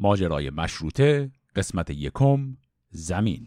[0.00, 2.56] ماجرای مشروطه قسمت یکم
[2.90, 3.46] زمین.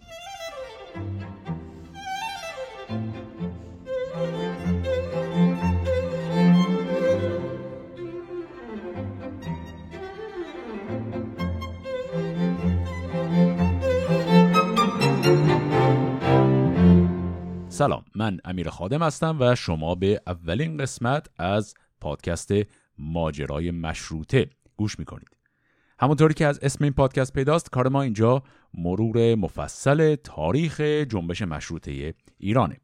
[17.69, 22.51] سلام من امیر خادم هستم و شما به اولین قسمت از پادکست
[22.97, 25.40] ماجرای مشروطه گوش می‌کنید.
[26.01, 32.13] همونطوری که از اسم این پادکست پیداست کار ما اینجا مرور مفصل تاریخ جنبش مشروطه
[32.37, 32.77] ایرانه.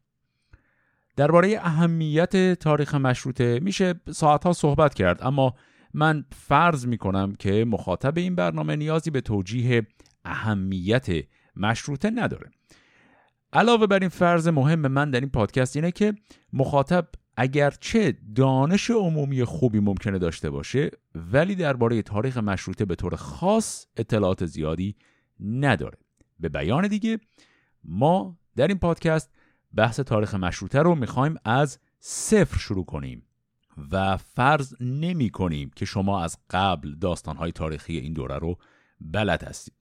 [1.16, 5.55] درباره اهمیت تاریخ مشروطه میشه ساعتها صحبت کرد اما
[5.94, 9.88] من فرض می‌کنم که مخاطب این برنامه نیازی به توجیه
[10.25, 11.08] اهمیت
[11.55, 12.52] مشروطه نداره.
[13.53, 16.13] علاوه بر این فرض مهم من در این پادکست اینه که
[16.53, 23.86] مخاطب اگرچه دانش عمومی خوبی ممکنه داشته باشه ولی درباره تاریخ مشروطه به طور خاص
[23.98, 24.95] اطلاعات زیادی
[25.40, 25.98] نداره.
[26.40, 27.20] به بیان دیگه
[27.84, 29.31] ما در این پادکست
[29.76, 33.23] بحث تاریخ مشروطه رو می‌خوایم از صفر شروع کنیم
[33.92, 38.58] و فرض نمی کنیم که شما از قبل داستانهای تاریخی این دوره رو
[39.02, 39.73] بلد هستید.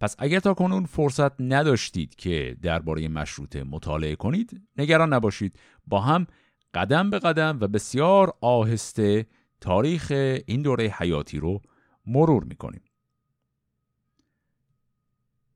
[0.00, 5.58] پس اگر تا کنون فرصت نداشتید که درباره مشروطه مطالعه کنید نگران نباشید.
[5.86, 6.26] با هم
[6.74, 9.26] قدم به قدم و بسیار آهسته
[9.60, 10.10] تاریخ
[10.46, 11.60] این دوره حیاتی رو
[12.06, 12.82] مرور می‌کنیم.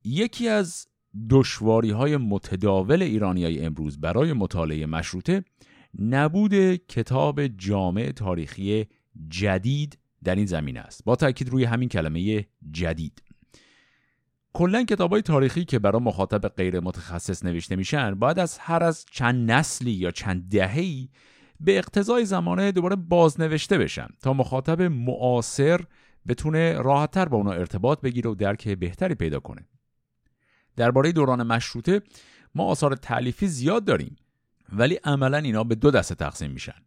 [0.05, 0.87] یکی از
[1.31, 5.45] دشواری های متداول ایرانی های امروز برای مطالعه مشروطه
[5.99, 8.87] نبود کتاب جامع تاریخی
[9.29, 11.05] جدید در این زمینه است.
[11.05, 13.23] با تاکید روی همین کلمه جدید.
[14.59, 19.07] کلا کتاب های تاریخی که برای مخاطب غیر متخصص نوشته میشن باید از هر از
[19.11, 21.11] چند نسلی یا چند دههی
[21.61, 25.81] به اقتضای زمانه دوباره بازنوشته بشن تا مخاطب معاصر
[26.29, 29.67] بتونه راحتتر با اونا ارتباط بگیره و درک بهتری پیدا کنه.
[30.77, 32.03] درباره دوران مشروطه
[32.55, 34.17] ما آثار تعلیفی زیاد داریم
[34.73, 36.83] ولی عملا اینا به دو دسته تقسیم میشن.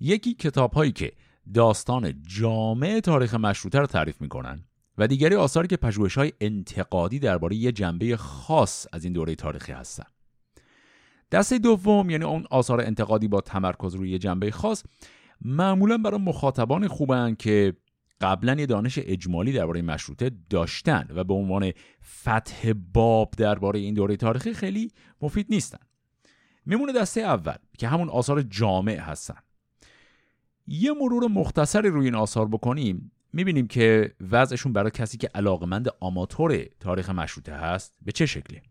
[0.00, 1.12] یکی کتاب هایی که
[1.54, 4.67] داستان جامع تاریخ مشروطه رو تعریف می‌کنن
[4.98, 9.72] و دیگری آثاری که پژوهش های انتقادی درباره یه جنبه خاص از این دوره تاریخی
[9.72, 10.04] هستن.
[11.32, 14.84] دسته دوم یعنی اون آثار انتقادی با تمرکز روی یه جنبه خاص
[15.40, 17.76] معمولا برای مخاطبان خوبن که
[18.20, 21.72] قبلا یه دانش اجمالی درباره مشروطه داشتن و به عنوان
[22.22, 24.92] فتح باب درباره این دوره تاریخی خیلی
[25.22, 25.78] مفید نیستن.
[26.66, 29.38] میمونه دسته اول که همون آثار جامع هستن.
[30.66, 36.64] یه مرور مختصری روی این آثار بکنیم می‌بینیم که وضعشون برای کسی که علاقمند آماتور
[36.80, 38.62] تاریخ مشروطه هست به چه شکله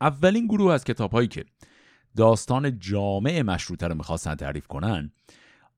[0.00, 1.44] اولین گروه از کتاب هایی که
[2.16, 5.12] داستان جامع مشروطه رو می‌خواستن تعریف کنن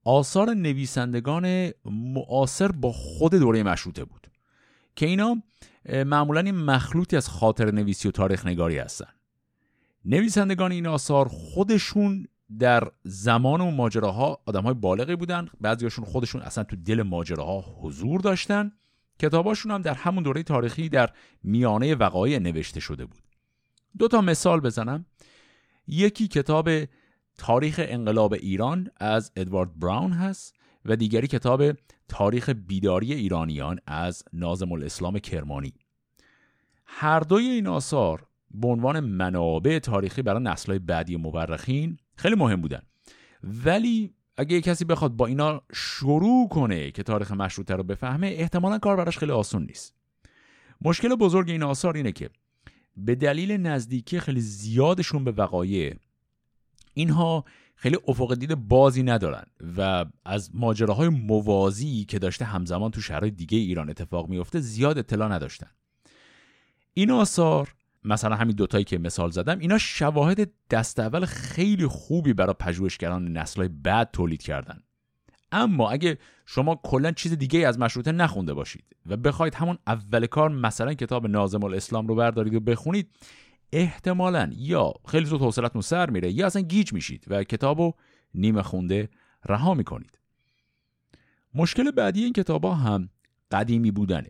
[0.05, 4.27] آثار نویسندگان معاصر با خود دوره مشروطه بود
[4.97, 5.43] که اینا
[6.07, 9.09] معمولا این مخلوطی از خاطر نویسی و تاریخ نگاری هستن.
[10.05, 12.27] نویسندگان این آثار خودشون
[12.59, 15.49] در زمان و ماجراها آدم های بالغی بودن.
[15.61, 18.73] بعضیاشون خودشون اصلا تو دل ماجراها حضور داشتن.
[19.19, 21.11] کتاباشون هم در همون دوره تاریخی در
[21.43, 23.23] میانه وقایع نوشته شده بود.
[23.99, 25.07] دو تا مثال بزنم.
[25.87, 26.69] یکی کتاب
[27.39, 31.73] تاریخ انقلاب ایران از ادوارد براون هست و دیگری کتاب
[32.09, 35.75] تاریخ بیداری ایرانیان از نازم الاسلام کرمانی.
[36.87, 42.83] هر دوی این آثار به عنوان منابع تاریخی برای نسلهای بعدی مورخین خیلی مهم بودن.
[43.43, 48.97] ولی اگه کسی بخواد با اینا شروع کنه که تاریخ مشروطه رو بفهمه احتمالا کار
[48.97, 49.95] براش خیلی آسون نیست.
[50.81, 52.31] مشکل بزرگ این آثار اینه که
[52.97, 55.95] به دلیل نزدیکی خیلی زیادشون به وقایع
[56.95, 57.45] اینها
[57.75, 59.45] خیلی افق دید بازی ندارن
[59.77, 65.29] و از ماجراهای موازی که داشته همزمان تو شهرهای دیگه ایران اتفاق میفته زیاد اطلاع
[65.29, 65.71] نداشتن.
[66.95, 67.75] این آثار
[68.07, 73.69] مثلا همین دوتایی که مثال زدم اینا شواهد دست اول خیلی خوبی برای پژوهشگران نسلهای
[73.69, 74.83] بعد تولید کردن.
[75.53, 80.51] اما اگه شما کلا چیز دیگه از مشروطه نخونده باشید و بخواید همون اول کار
[80.51, 83.11] مثلا کتاب نازم الاسلام رو بردارید و بخونید
[83.73, 87.95] احتمالا یا خیلی زود حوصلتون سر میره یا اصلا گیج میشید و کتابو
[88.35, 89.09] نیمه خونده
[89.45, 90.19] رها می‌کنید.
[91.55, 93.09] مشکل بعدی این کتاب ها هم
[93.51, 94.29] قدیمی بودنه.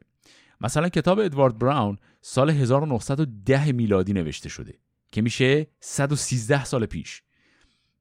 [0.60, 4.78] مثلا کتاب ادوارد براون سال 1910 میلادی نوشته شده
[5.12, 7.22] که میشه 113 سال پیش.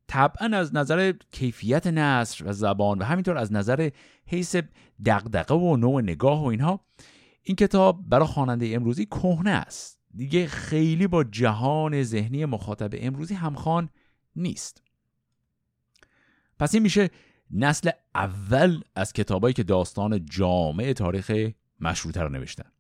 [0.08, 3.90] طبعا از نظر کیفیت نصر و زبان و همینطور از نظر
[4.26, 4.56] حیث
[5.06, 6.86] دقدقه و نوع نگاه و اینها
[7.44, 10.00] این کتاب برای خواننده امروزی کهنه است.
[10.16, 13.90] دیگه خیلی با جهان ذهنی مخاطب امروزی همخوان
[14.36, 14.84] نیست.
[16.60, 17.10] پس این میشه
[17.52, 21.32] نسل اول از کتابایی که داستان جامع تاریخ
[21.80, 22.72] مشروطه رو نوشتن.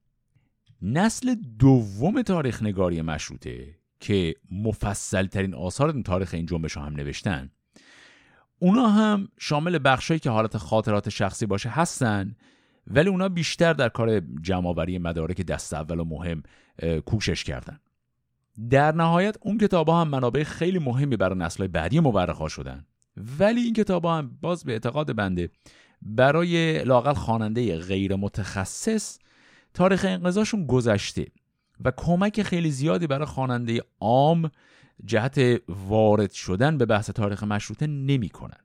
[0.81, 7.51] نسل دوم تاریخ نگاری مشروطه که مفصل ترین آثار این تاریخ این جنبش هم نوشتن
[8.59, 12.35] اونا هم شامل بخشایی که حالت خاطرات شخصی باشه هستن
[12.87, 16.43] ولی اونا بیشتر در کار جمعآوری مدارک دست اول و مهم
[17.05, 17.79] کوشش کردن.
[18.69, 22.85] در نهایت اون کتاب ها هم منابع خیلی مهمی برای نسل بعدی مورخ شدن.
[23.39, 25.49] ولی این کتاب ها هم باز به اعتقاد بنده
[26.01, 29.19] برای لاقل خواننده غیر متخصص
[29.73, 31.27] تاریخ انقضاشون گذشته
[31.85, 34.51] و کمک خیلی زیادی برای خواننده عام
[35.05, 38.57] جهت وارد شدن به بحث تاریخ مشروطه نمی‌کنن.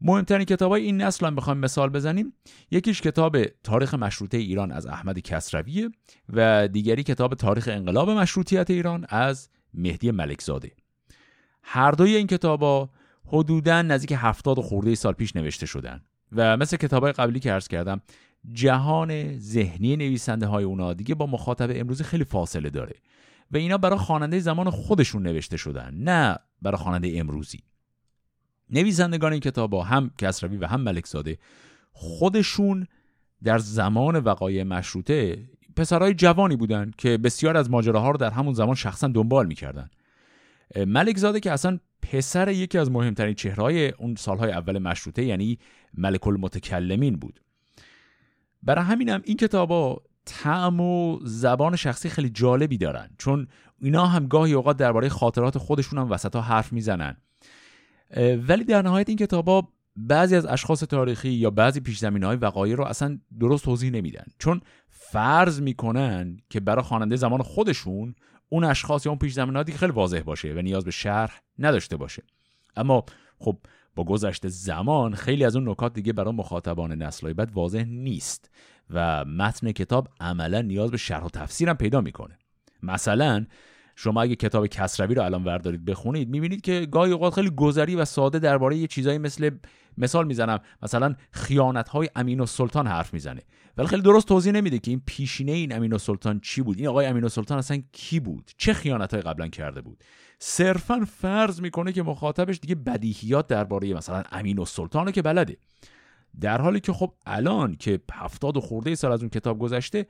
[0.00, 2.32] مهمترین کتاب های این نسل هم بخوایم مثال بزنیم.
[2.70, 5.90] یکیش کتاب تاریخ مشروطه ایران از احمد کسرویه
[6.28, 10.72] و دیگری کتاب تاریخ انقلاب مشروطیت ایران از مهدی ملکزاده.
[11.62, 12.90] هر دوی این کتابا
[13.26, 16.00] حدودا نزدیک هفتاد خورده سال پیش نوشته شدن.
[16.32, 18.00] و مثل کتاب های قبلی که عرض کردم
[18.52, 22.94] جهان ذهنی نویسنده های اونا دیگه با مخاطب امروزی خیلی فاصله داره
[23.50, 27.58] و اینا برای خواننده زمان خودشون نوشته شدن نه برای خواننده امروزی.
[28.70, 31.38] نویسندگان این کتاب هم کسروی و هم ملکزاده
[31.92, 32.86] خودشون
[33.44, 38.74] در زمان وقایع مشروطه پسرهای جوانی بودن که بسیار از ماجراها رو در همون زمان
[38.74, 39.90] شخصا دنبال می‌کردن.
[40.86, 45.58] ملکزاده که اصلا پسر یکی از مهمترین چهرهای اون سالهای اول مشروطه یعنی
[45.94, 47.40] ملک المتکلمین بود.
[48.62, 53.48] برای همینم این کتابا تعم و زبان شخصی خیلی جالبی دارن چون
[53.78, 57.16] اینا هم گاهی اوقات درباره خاطرات خودشون هم وسط ها حرف می‌زنن.
[58.48, 62.74] ولی در نهایت این کتابا بعضی از اشخاص تاریخی یا بعضی پیش زمین های وقایع
[62.74, 68.14] رو اصلا درست توضیح نمیدن چون فرض می‌کنن که برای خواننده زمان خودشون
[68.48, 72.22] اون اشخاص یا اون پیش زمین خیلی واضح باشه و نیاز به شرح نداشته باشه.
[72.76, 73.04] اما
[73.38, 73.58] خب
[73.98, 78.50] با گذشت زمان خیلی از اون نکات دیگه برای مخاطبان نسلهای بعد واضح نیست
[78.90, 82.38] و متن کتاب عملا نیاز به شرح و تفسیر هم پیدا می‌کنه.
[82.82, 83.46] مثلا
[83.96, 88.04] شما اگه کتاب کسروی رو الان وردارید بخونید می‌بینید که گاهی اوقات خیلی گذری و
[88.04, 89.50] ساده درباره یه چیزایی مثل
[89.98, 93.42] مثال می‌زنم مثلا خیانت های امین سلطان حرف می‌زنه.
[93.76, 96.88] ولی خیلی درست توضیح نمیده که این پیشینه این امین و سلطان چی بود؟ این
[96.88, 100.04] آقای امین و سلطان اصلا کی بود؟ چه خیانت های قبلا کرده بود؟
[100.38, 105.56] صرفا فرض می‌کنه که مخاطبش دیگه بدیهیات درباره مثلا امین و سلطانه که بلده.
[106.40, 110.06] در حالی که خب الان که هفتاد و خورده سال از اون کتاب گذشته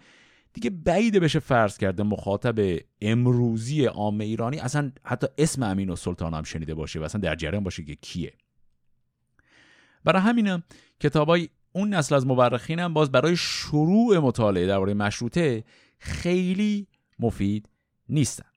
[0.53, 6.35] دیگه بعیده بشه فرض کرده مخاطب امروزی عام ایرانی اصلا حتی اسم امین و سلطان
[6.35, 8.33] هم شنیده باشه و اصلا در جریان باشه که کیه.
[10.05, 10.63] برای همینم
[11.01, 15.65] کتابای اون نسل از مورخین هم باز برای شروع مطالعه درباره مشروطه
[15.99, 16.87] خیلی
[17.19, 17.69] مفید
[18.09, 18.49] نیستن.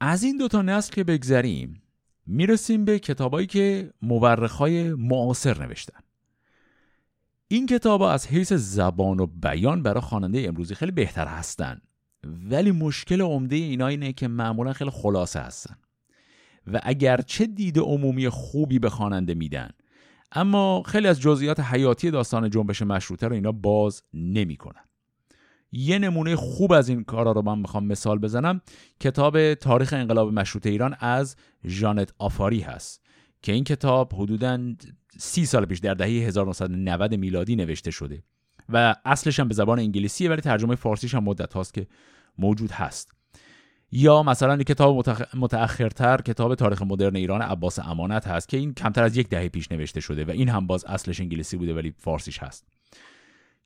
[0.00, 1.82] از این دوتا نسل که بگذریم
[2.26, 6.00] می‌رسیم به کتابایی که مورخای معاصر نوشتن.
[7.48, 11.80] این کتاب از حیث زبان و بیان برای خواننده امروزی خیلی بهتر هستن
[12.24, 15.76] ولی مشکل عمده اینا اینه که معمولا خیلی خلاصه هستن.
[16.72, 19.70] و اگرچه دید عمومی خوبی به خواننده میدن.
[20.32, 24.84] اما خیلی از جزئیات حیاتی داستان جنبش مشروطه رو اینا باز نمی‌کنن.
[25.72, 28.60] یه نمونه خوب از این کارا رو من می‌خوام مثال بزنم.
[29.00, 33.04] کتاب تاریخ انقلاب مشروطه ایران از ژانت آفاری هست
[33.42, 34.58] که این کتاب حدوداً
[35.18, 38.22] سی سال پیش در دهه 1990 میلادی نوشته شده
[38.68, 41.86] و اصلش هم به زبان انگلیسیه ولی ترجمه فارسیش هم مدت هاست که
[42.38, 43.12] موجود هست.
[43.96, 49.16] یا مثلا کتاب متأخرتر کتاب تاریخ مدرن ایران عباس امانت هست که این کمتر از
[49.16, 52.66] یک دهه پیش نوشته شده و این هم باز اصلش انگلیسی بوده ولی فارسیش هست.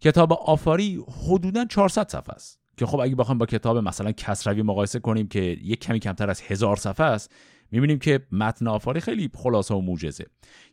[0.00, 4.99] کتاب آفاری حدودا 400 صفحه است که خب اگه بخوایم با کتاب مثلا کسروی مقایسه
[4.99, 7.35] کنیم که یک کمی کمتر از هزار صفحه است
[7.70, 10.26] می‌بینیم که متن آفاری خیلی خلاصه و موجزه.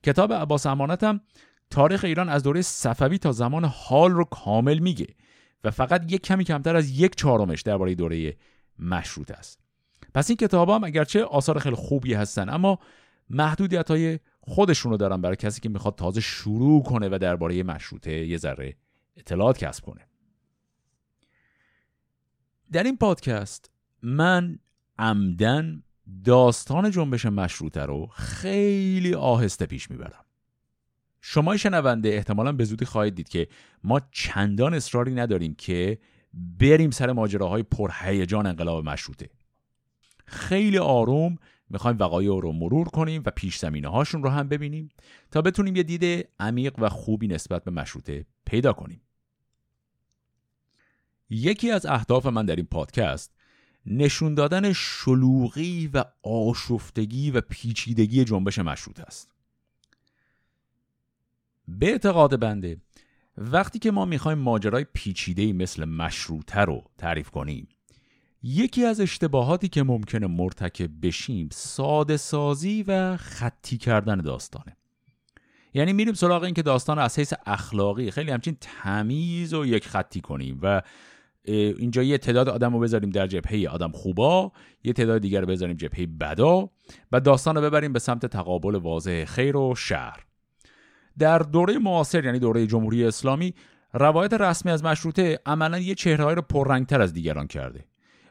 [0.04, 1.22] کتاب عباس امانت هم
[1.70, 5.08] تاریخ ایران از دوره صفوی تا زمان حال رو کامل میگه
[5.64, 8.36] و فقط یک کمی کمتر از یک چهارمش درباره دوره
[8.80, 9.60] مشروط است.
[10.14, 12.80] پس این کتاب هم اگرچه آثار خیلی خوبی هستن اما
[13.30, 18.12] محدودیت های خودشون رو دارن برای کسی که می‌خواد تازه شروع کنه و درباره مشروطه
[18.12, 18.76] یه ذره
[19.18, 20.08] اطلاعات کسب کنه.
[22.72, 24.60] در این پادکست من
[25.00, 25.84] عمدن
[26.24, 30.26] داستان جنبش مشروطه رو خیلی آهسته پیش می‌برم.
[31.22, 33.48] شما شنونده احتمالا به زودی خواهید دید که
[33.84, 36.00] ما چندان اصراری نداریم که
[36.36, 39.30] بریم سر ماجراهای پرهیجان انقلاب مشروطه.
[40.26, 41.38] خیلی آروم
[41.70, 44.90] می‌خوایم وقایع رو مرور کنیم و پیش زمینه هاشون رو هم ببینیم
[45.32, 49.02] تا بتونیم یه دید عمیق و خوبی نسبت به مشروطه پیدا کنیم.
[51.30, 53.36] یکی از اهداف من در این پادکست
[53.86, 59.32] نشون دادن شلوغی و آشفتگی و پیچیدگی جنبش مشروط است.
[61.68, 62.78] به اعتقاد بنده
[63.38, 67.68] وقتی که ما می‌خوایم ماجرای پیچیده مثل مشروطه رو تعریف کنیم
[68.44, 74.78] یکی از اشتباهاتی که ممکنه مرتکب بشیم ساده سازی و خطی کردن داستانه.
[75.74, 80.22] یعنی میریم سراغ این که داستان از حیث اخلاقی خیلی همچین تمیز و یک خطی
[80.22, 80.82] کنیم و
[81.48, 84.52] اینجا یه تعداد آدم رو بذاریم در جبهه آدم خوبا
[84.84, 86.70] یه تعداد دیگر رو بذاریم جبهه بدا
[87.12, 90.25] و داستان رو ببریم به سمت تقابل واضح خیر و شهر
[91.20, 93.54] در دوره معاصر یعنی دوره جمهوری اسلامی
[93.94, 97.86] روایت رسمی از مشروطه عملا یه چهرههایی رو پررنگتر از دیگران کرده.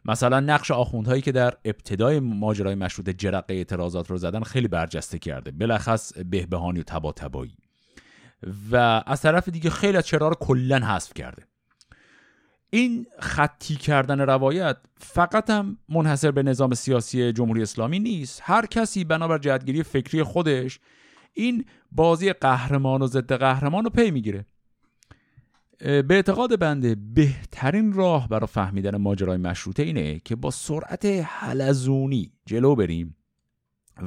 [0.04, 5.50] مثلا نقش آخوندهایی که در ابتدای ماجرای مشروطه جرقه اعتراضات رو زدن خیلی برجسته کرده.
[5.50, 7.14] بلخص بهبهانی و تبا
[8.72, 11.42] و از طرف دیگه خیلی از چهرها رو کلا حذف کرده.
[12.70, 18.40] این خطی کردن روایت فقط هم منحصر به نظام سیاسی جمهوری اسلامی نیست.
[18.44, 20.80] هر کسی بنابر جهتگیری فکری خودش
[21.34, 24.46] این بازی قهرمان و ضد قهرمان رو پی می‌گیره.
[25.78, 32.74] به اعتقاد بنده بهترین راه برای فهمیدن ماجرای مشروطه اینه که با سرعت حلزونی جلو
[32.74, 33.16] بریم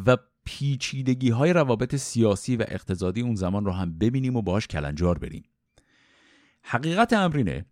[0.05, 5.17] و پیچیدگی های روابط سیاسی و اقتصادی اون زمان رو هم ببینیم و باهاش کلنجار
[5.17, 5.43] بریم.
[6.63, 7.65] حقیقت امرینه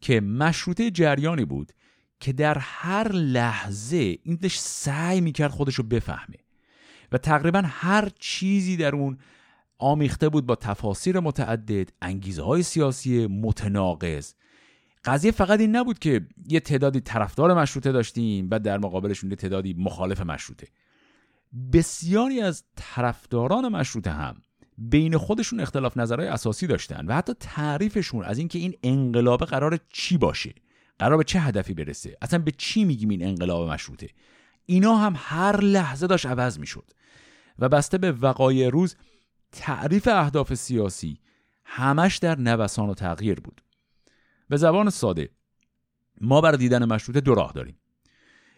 [0.00, 1.72] که مشروطه جریانی بود
[2.20, 6.36] که در هر لحظه این داشت سعی می‌کرد خودش رو بفهمه.
[7.18, 9.18] تقریبا هر چیزی در اون
[9.78, 14.32] آمیخته بود با تفاسیر متعدد انگیزه های سیاسی متناقض.
[15.04, 19.74] قضیه فقط این نبود که یه تعدادی طرفدار مشروطه داشتیم و در مقابلشون یه تعدادی
[19.78, 20.66] مخالف مشروطه.
[21.72, 24.36] بسیاری از طرفداران مشروطه هم
[24.78, 30.18] بین خودشون اختلاف نظرهای اساسی داشتن و حتی تعریفشون از اینکه این انقلاب قرار چی
[30.18, 30.54] باشه
[30.98, 34.08] قرار به چه هدفی برسه اصلا به چی میگیم این انقلاب مشروطه.
[34.66, 36.90] اینا هم هر لحظه داشت عوض می‌شد
[37.58, 38.96] و بسته به وقایع روز
[39.52, 41.20] تعریف اهداف سیاسی
[41.64, 43.62] همش در نوسان و تغییر بود.
[44.48, 45.30] به زبان ساده
[46.20, 47.78] ما برای دیدن مشروطه دو راه داریم.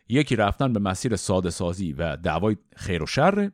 [0.09, 3.51] یکی رفتن به مسیر ساده سازی و دعوای خیر و شر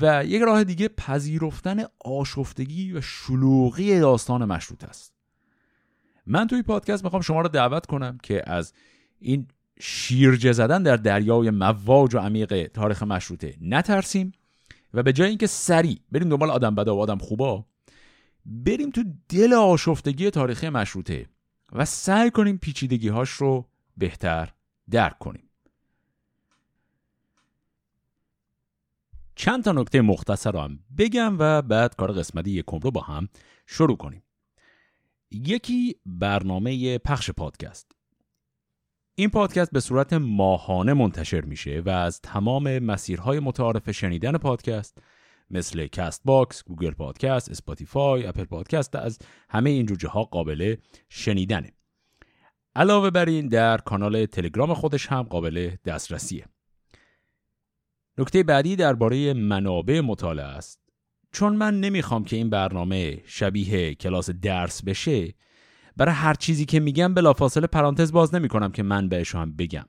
[0.00, 5.14] و یک راه دیگه پذیرفتن آشفتگی و شلوغی داستان مشروط است.
[6.26, 8.72] من توی پادکست می‌خوام شما رو دعوت کنم که از
[9.18, 9.48] این
[9.80, 14.32] شیرجه زدن در دریای مواج و عمیق تاریخ مشروطه نترسیم
[14.94, 17.66] و به جای اینکه سریع بریم دنبال آدم بدا و آدم خوبا
[18.46, 21.26] بریم تو دل آشفتگی تاریخی مشروطه
[21.72, 24.52] و سعی کنیم پیچیدگی هاش رو بهتر
[24.90, 25.50] درک کنیم.
[29.34, 33.28] چند تا نکته مختصر هم بگم و بعد کار قسمتی یکم رو با هم
[33.66, 34.22] شروع کنیم.
[35.30, 37.99] یکی برنامه پخش پادکست.
[39.14, 45.02] این پادکست به صورت ماهانه منتشر میشه و از تمام مسیرهای متعارف شنیدن پادکست
[45.50, 50.76] مثل Castbox، Google Podcast، Spotify، Apple Podcast از همه این جوجه ها قابل
[51.08, 51.72] شنیدنه.
[52.76, 56.44] علاوه بر این در کانال تلگرام خودش هم قابل دسترسیه.
[58.18, 60.80] نکته بعدی درباره منابع مطالعه است.
[61.32, 65.34] چون من نمی‌خوام که این برنامه شبیه کلاس درس بشه
[66.00, 69.84] برای هر چیزی که میگم بلافاصله پرانتز باز نمی‌کنم که منبعش هم بگم.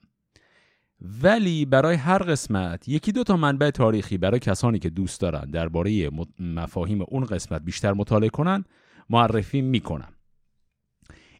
[1.01, 6.09] ولی برای هر قسمت یکی دو تا منبع تاریخی برای کسانی که دوست دارن درباره
[6.39, 8.63] مفاهیم اون قسمت بیشتر مطالعه کنن
[9.09, 10.13] معرفی می‌کنم.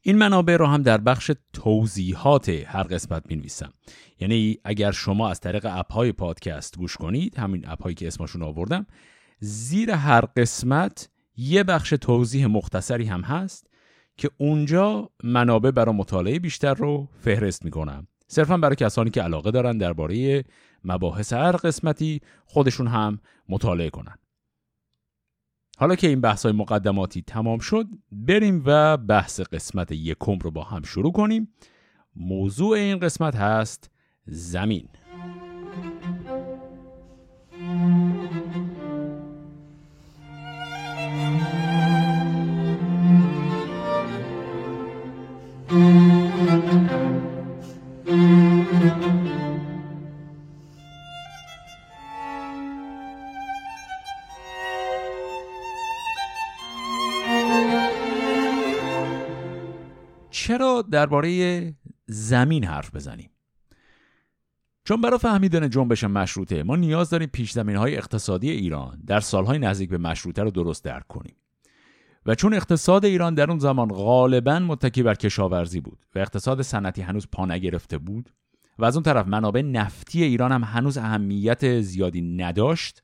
[0.01, 3.42] این منابع رو هم در بخش توضیحات هر قسمت می
[4.20, 8.44] یعنی اگر شما از طریق اپ های پادکست گوش کنید همین اپ هایی که اسمشون
[8.44, 8.86] آوردم
[9.40, 13.71] زیر هر قسمت یه بخش توضیح مختصری هم هست.
[14.22, 19.78] که اونجا منابع برای مطالعه بیشتر رو فهرست می‌کنم صرفا برای کسانی که علاقه دارن
[19.78, 20.44] درباره
[20.84, 24.16] مباحث هر قسمتی خودشون هم مطالعه کنن.
[25.78, 30.63] حالا که این بحث های مقدماتی تمام شد بریم و بحث قسمت یکم رو با
[30.63, 31.54] هم شروع کنیم.
[32.16, 33.92] موضوع این قسمت هست
[34.25, 34.90] زمین.
[60.91, 61.74] درباره
[62.05, 63.29] زمین حرف بزنیم.
[64.83, 69.60] چون برای فهمیدن جنبش مشروطه ما نیاز داریم پیش زمین های اقتصادی ایران در سالهای
[69.60, 71.36] نزدیک به مشروطه رو درست درک کنیم.
[72.25, 77.01] و چون اقتصاد ایران در اون زمان غالبا متکی بر کشاورزی بود و اقتصاد صنعتی
[77.01, 78.29] هنوز پا نگرفته بود
[78.79, 83.03] و از اون طرف منابع نفتی ایران هم هنوز اهمیت زیادی نداشت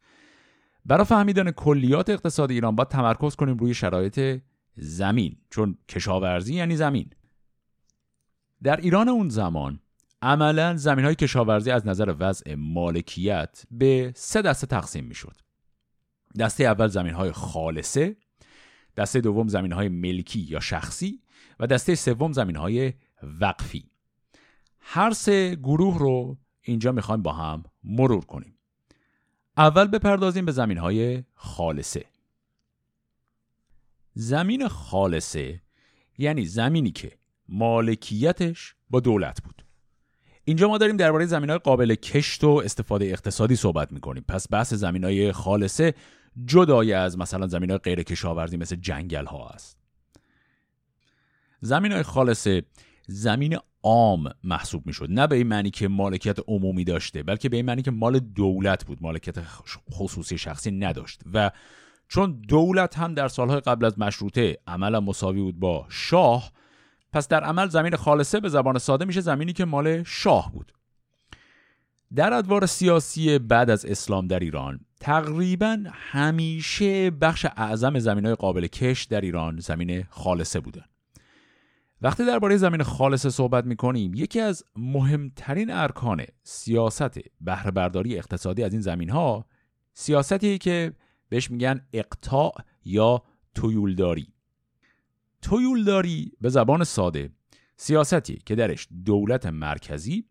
[0.86, 4.42] برای فهمیدن کلیات اقتصاد ایران باید تمرکز کنیم روی شرایط
[4.76, 7.10] زمین چون کشاورزی یعنی زمین.
[8.64, 9.80] در ایران اون زمان
[10.22, 15.36] عملا زمین های کشاورزی از نظر وضع مالکیت به سه دسته تقسیم می شد.
[16.40, 18.16] دسته اول زمین های خالصه
[18.98, 21.22] دسته دوم زمین های ملکی یا شخصی
[21.60, 23.92] و دسته سوم زمین های وقفی.
[24.80, 28.58] هر سه گروه رو اینجا می‌خوایم با هم مرور کنیم.
[29.58, 32.06] اول بپردازیم به زمین های خالصه.
[34.14, 35.62] زمین خالصه
[36.18, 37.12] یعنی زمینی که
[37.50, 39.64] مالکیتش با دولت بود.
[40.44, 44.26] اینجا ما داریم درباره زمین های قابل کشت و استفاده اقتصادی صحبت می‌کنیم.
[44.28, 45.94] پس بحث زمین های خالصه
[46.46, 49.78] جدای از مثلا زمین های غیر کشاورزی مثل جنگل ها است.
[51.62, 52.64] زمین های خالصه
[53.08, 55.08] زمین عام محسوب می‌شد.
[55.10, 58.86] نه به این معنی که مالکیت عمومی داشته بلکه به این معنی که مال دولت
[58.86, 58.98] بود.
[59.02, 59.36] مالکیت
[59.92, 61.22] خصوصی شخصی نداشت.
[61.34, 61.52] و
[62.08, 66.52] چون دولت هم در سالهای قبل از مشروطه عملا مساوی بود با شاه
[67.14, 70.74] پس در عمل زمین خالصه به زبان ساده میشه زمینی که مال شاه بود.
[72.16, 78.68] در ادوار سیاسی بعد از اسلام در ایران تقریبا همیشه بخش اعظم زمین های قابل
[78.68, 80.86] کش در ایران زمین خالصه بودن
[82.02, 88.64] وقتی درباره زمین خالصه صحبت می کنیم یکی از مهمترین ارکان سیاست بهره برداری اقتصادی
[88.64, 89.46] از این زمین ها
[89.94, 90.94] سیاستی که
[91.30, 92.52] بهش میگن اقطاع
[92.86, 93.24] یا
[93.56, 94.34] تویولداری.
[95.50, 97.30] تویولداری به زبان ساده.
[97.78, 100.26] سیاستی که درش دولت مرکزی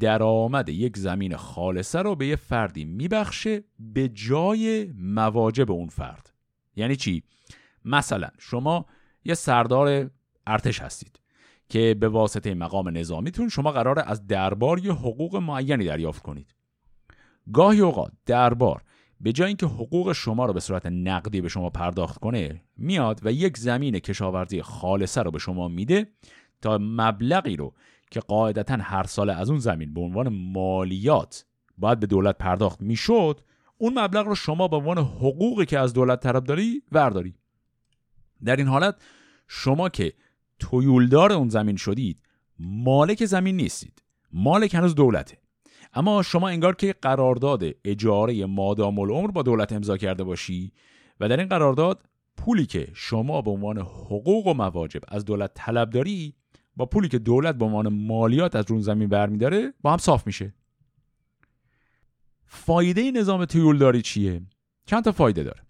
[0.00, 6.32] درآمد یک زمین خالصه رو به یه فردی میبخشه به جای مواجب اون فرد.
[6.76, 7.22] یعنی چی؟
[7.84, 8.86] مثلا شما
[9.24, 10.10] یه سردار
[10.46, 11.20] ارتش هستید
[11.68, 16.54] که به واسطه مقام نظامیتون شما قراره از دربار یه حقوق معینی دریافت کنید.
[17.52, 18.82] گاهی اوقات دربار
[19.20, 23.32] به جای اینکه حقوق شما رو به صورت نقدی به شما پرداخت کنه میاد و
[23.32, 26.06] یک زمین کشاورزی خالصه رو به شما میده
[26.62, 27.74] تا مبلغی رو
[28.10, 31.44] که قاعدتا هر سال از اون زمین به عنوان مالیات
[31.78, 33.40] باید به دولت پرداخت می‌شد
[33.78, 37.34] اون مبلغ رو شما به عنوان حقوقی که از دولت طلب داری ورداری
[38.44, 39.02] در این حالت
[39.48, 40.12] شما که
[40.58, 42.18] تویولدار اون زمین شدید
[42.58, 44.02] مالک زمین نیستید.
[44.32, 45.38] مالک هنوز دولته.
[45.92, 50.72] اما شما انگار که قرارداد اجاره مادام العمر با دولت امضا کرده باشی
[51.20, 52.02] و در این قرارداد
[52.36, 56.34] پولی که شما به عنوان حقوق و مواجب از دولت طلب داری
[56.76, 60.54] با پولی که دولت به عنوان مالیات از رون زمین برمیداره با هم صاف میشه.
[62.46, 64.42] فایده نظام تویولداری چیه؟
[64.86, 65.62] چند تا فایده داره.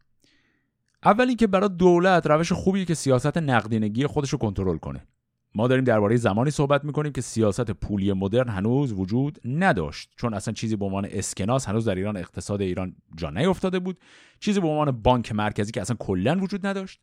[1.05, 5.07] اول اینکه برای دولت روش خوبیه که سیاست نقدینگی خودش رو کنترل کنه.
[5.55, 10.11] ما داریم درباره زمانی صحبت می‌کنیم که سیاست پولی مدرن هنوز وجود نداشت.
[10.17, 13.99] چون اصلا چیزی به عنوان اسکناس هنوز در ایران اقتصاد ایران جا نیفتاده بود.
[14.41, 17.01] چیزی به عنوان بانک مرکزی که اصلا کلا وجود نداشت.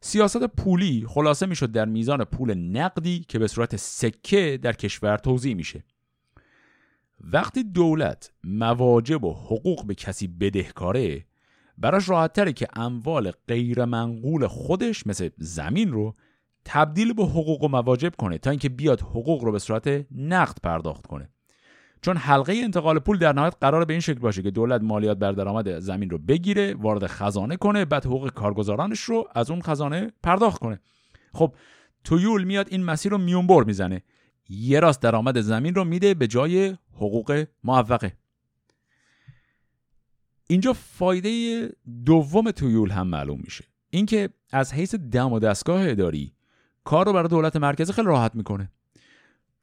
[0.00, 5.54] سیاست پولی خلاصه می‌شد در میزان پول نقدی که به صورت سکه در کشور توضیح
[5.54, 5.84] میشه.
[7.20, 11.26] وقتی دولت مواجب و حقوق به کسی بدهکاره
[11.78, 16.14] براش راحت که اموال غیر منقول خودش مثل زمین رو
[16.64, 21.06] تبدیل به حقوق و مواجب کنه تا اینکه بیاد حقوق رو به صورت نقد پرداخت
[21.06, 21.28] کنه.
[22.02, 25.32] چون حلقه انتقال پول در نهایت قرار به این شکل باشه که دولت مالیات بر
[25.32, 30.60] درآمد زمین رو بگیره وارد خزانه کنه بعد حقوق کارگزارانش رو از اون خزانه پرداخت
[30.60, 30.80] کنه.
[31.34, 31.54] خب
[32.04, 34.02] تویول میاد این مسیر رو میونبر می‌زنه.
[34.48, 38.12] یه راست درآمد زمین رو میده به جای حقوق معوقه
[40.46, 41.68] اینجا فایده
[42.04, 43.64] دوم تویول هم معلوم میشه.
[43.90, 46.32] اینکه از حیث دم و دستگاه اداری
[46.84, 48.70] کار رو برای دولت مرکزی خیلی راحت می‌کنه.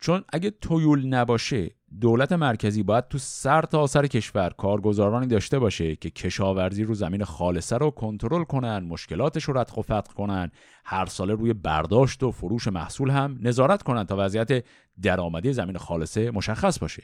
[0.02, 1.70] چون اگه تویول نباشه
[2.02, 7.24] دولت مرکزی باید تو سر تا سر کشور کارگزارانی داشته باشه که کشاورزی رو زمین
[7.24, 10.52] خالصه رو کنترل کنن مشکلاتش رو ردخ و فتق کنن
[10.86, 14.66] هر ساله روی برداشت و فروش محصول هم نظارت کنن تا وضعیت
[15.02, 17.04] درآمدی زمین خالصه مشخص باشه.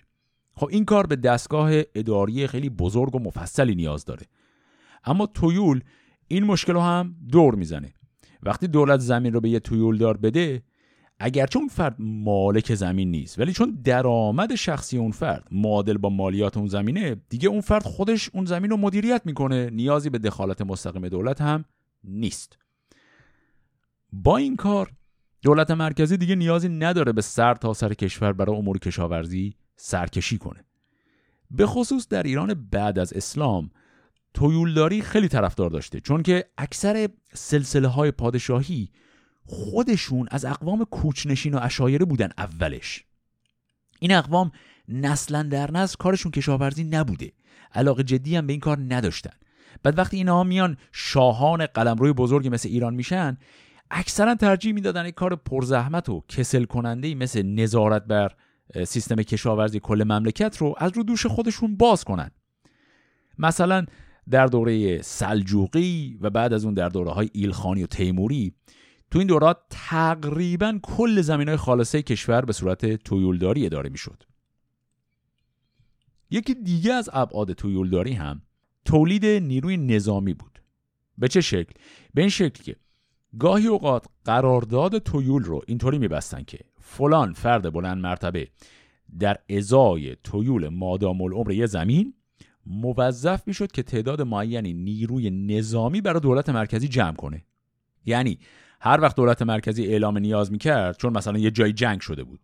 [0.54, 4.25] خب این کار به دستگاه اداری خیلی بزرگ و مفصلی نیاز داره.
[5.04, 5.82] اما تویول
[6.28, 7.93] این مشکل رو هم دور می‌زنه.
[8.46, 10.64] وقتی دولت زمین رو به یه تویولدار بده
[11.20, 16.58] اگرچه اون فرد مالک زمین نیست ولی چون درآمد شخصی اون فرد معادل با مالیات
[16.58, 19.70] اون زمینه دیگه اون فرد خودش اون زمین رو مدیریت می‌کنه.
[19.70, 21.66] نیازی به دخالت مستقیم دولت هم
[22.04, 22.58] نیست.
[24.14, 24.92] با این کار
[25.42, 30.66] دولت مرکزی دیگه نیازی نداره به سر تا سر کشور برای امور کشاورزی سرکشی کنه.
[31.52, 33.70] به خصوص در ایران بعد از اسلام
[34.36, 38.89] تویولداری خیلی طرفدار داشته چون که اکثر سلسله های پادشاهی
[39.45, 43.04] خودشون از اقوام کوچنشین و اشایره بودن اولش.
[44.00, 44.52] این اقوام
[44.88, 47.32] نسلا در نسل کارشون کشاورزی نبوده.
[47.74, 49.34] علاقه جدی هم به این کار نداشتن.
[49.84, 53.38] بعد وقتی اینها میان شاهان قلمروی بزرگی مثل ایران میشن
[53.91, 58.32] اکثرا ترجیح می‌دادن یک کار پرزحمت و کسل کننده مثل نظارت بر
[58.86, 62.32] سیستم کشاورزی کل مملکت رو از رو دوش خودشون باز کنن.
[63.39, 63.86] مثلا
[64.30, 68.54] در دوره سلجوقی و بعد از اون در دوره های ایلخانی و تیموری
[69.12, 74.24] تو این دورات تقریبا کل زمین های خالصه کشور به صورت تویولداری اداره می‌شد.
[76.30, 78.42] یکی دیگه از ابعاد تویولداری هم
[78.86, 80.62] تولید نیروی نظامی بود.
[81.18, 81.74] به چه شکل؟
[82.14, 82.76] به این شکل که
[83.40, 88.48] گاهی اوقات قرارداد تویول رو اینطوری میبستن که فلان فرد بلند مرتبه
[89.20, 92.14] در ازای تویول مادام العمر یه زمین
[92.65, 97.45] موظف می‌شد که تعداد معینی نیروی نظامی برای دولت مرکزی جمع کنه.
[98.06, 98.39] یعنی
[98.82, 102.39] هر وقت دولت مرکزی اعلام نیاز می‌کرد چون مثلا یه جای جنگ شده بود.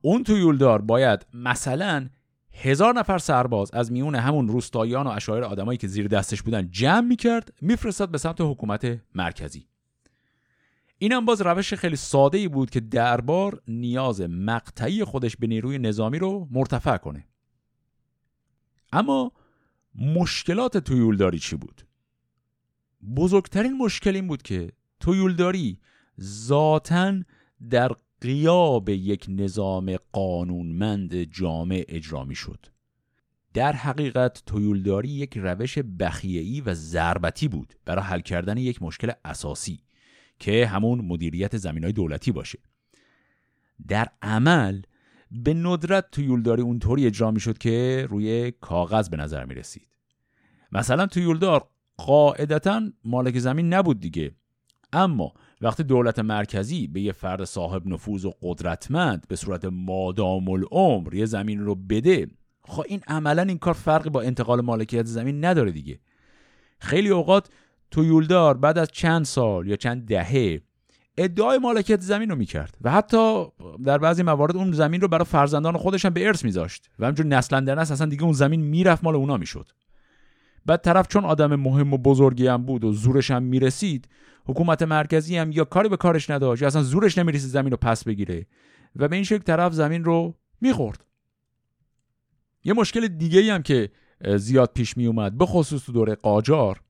[0.00, 2.08] اون تویولدار باید مثلا
[2.52, 7.06] هزار نفر سرباز از میون همون روستاییان و اشایر آدمایی که زیر دستش بودن جمع
[7.06, 9.66] می‌کرد میفرستاد به سمت حکومت مرکزی.
[10.98, 16.18] اینم باز روش خیلی ساده ای بود که دربار نیاز مقطعی خودش به نیروی نظامی
[16.18, 17.26] رو مرتفع کنه.
[18.94, 19.32] اما
[19.94, 21.86] مشکلات تویولداری چی بود؟
[23.16, 25.78] بزرگترین مشکل این بود که تویولداری
[26.20, 27.22] ذاتا
[27.70, 32.66] در قیاب یک نظام قانونمند جامع اجرا می شد.
[33.54, 39.80] در حقیقت تویولداری یک روش بخیه‌ای و ضربتی بود برای حل کردن یک مشکل اساسی
[40.38, 42.58] که همون مدیریت زمین های دولتی باشه
[43.88, 44.82] در عمل
[45.34, 49.88] به ندرت تویولداری اونطوری اجرا می شد که روی کاغذ به نظر می رسید
[50.72, 54.34] مثلا تویولدار قاعدتا مالک زمین نبود دیگه.
[54.92, 61.14] اما وقتی دولت مرکزی به یه فرد صاحب نفوذ و قدرتمند به صورت مادام العمر
[61.14, 62.26] یه زمین رو بده
[62.64, 66.00] خب این عملا این کار فرقی با انتقال مالکیت زمین نداره دیگه.
[66.78, 67.48] خیلی اوقات
[67.90, 70.60] تویولدار بعد از چند سال یا چند دهه
[71.16, 73.44] ادعای مالکیت زمین رو می‌کرد و حتی
[73.84, 77.26] در بعضی موارد اون زمین رو برای فرزندان خودش هم به ارث میذاشت و همجور
[77.26, 79.68] نسل در نسل اصلا دیگه اون زمین می‌رفت مال اونا می‌شد.
[80.66, 84.08] بعد طرف چون آدم مهم و بزرگی هم بود و زورش هم می‌رسید
[84.46, 88.04] حکومت مرکزی هم یا کاری به کارش نداشت یا اصلا زورش نمی‌رسید زمین رو پس
[88.04, 88.46] بگیره
[88.96, 91.04] و به این شکل طرف زمین رو می‌خورد.
[92.64, 93.90] یه مشکل دیگه هم که
[94.36, 96.80] زیاد پیش می اومد به خصوص تو دوره قاجار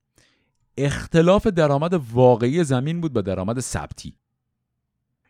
[0.76, 4.16] اختلاف درآمد واقعی زمین بود با درآمد ثبتی.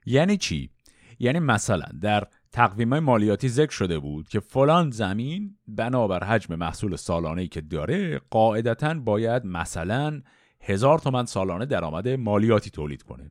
[0.07, 0.71] یعنی چی؟
[1.19, 7.43] یعنی مثلا در تقویم مالیاتی ذکر شده بود که فلان زمین بنابر حجم محصول سالانه
[7.43, 10.23] ای که داره قاعدتا باید مثلا
[10.61, 13.31] هزار تومن سالانه درآمد مالیاتی تولید کنه.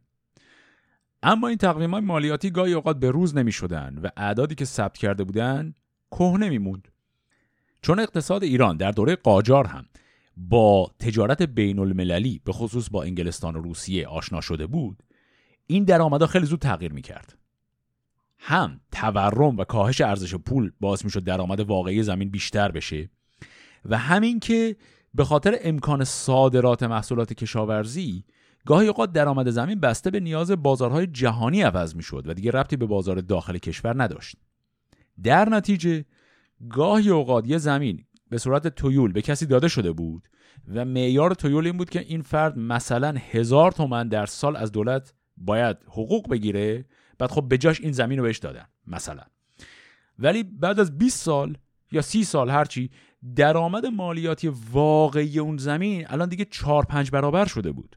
[1.24, 5.24] اما این تقویم مالیاتی گاهی اوقات به روز نمی شدن و اعدادی که ثبت کرده
[5.24, 5.74] بودن
[6.12, 6.88] کهنه میموند.
[7.82, 9.86] چون اقتصاد ایران در دوره قاجار هم
[10.38, 15.04] با تجارت بین المللی به خصوص با انگلستان و روسیه آشنا شده بود
[15.68, 17.38] این درآمدها خیلی زود تغییر می‌کرد.
[18.38, 23.10] هم تورم و کاهش ارزش پول باعث می‌شد درآمد واقعی زمین بیشتر بشه
[23.86, 24.76] و همین که
[25.14, 28.24] به خاطر امکان صادرات محصولات کشاورزی
[28.66, 32.86] گاهی اوقات درآمد زمین بسته به نیاز بازارهای جهانی عوض می‌شد و دیگه ربطی به
[32.86, 34.38] بازار داخل کشور نداشت.
[35.24, 36.06] در نتیجه
[36.70, 40.30] گاهی اوقات یه زمین به صورت تویول به کسی داده شده بود.
[40.68, 45.14] و معیار تویول این بود که این فرد مثلا هزار تومن در سال از دولت
[45.38, 46.86] باید حقوق بگیره
[47.18, 49.24] بعد خب به جاش این زمین رو بهش دادن مثلا.
[50.20, 51.58] ولی بعد از 20 سال
[51.92, 52.90] یا 30 سال هرچی
[53.36, 57.96] درآمد مالیاتی واقعی اون زمین الان دیگه 4 5 برابر شده بود.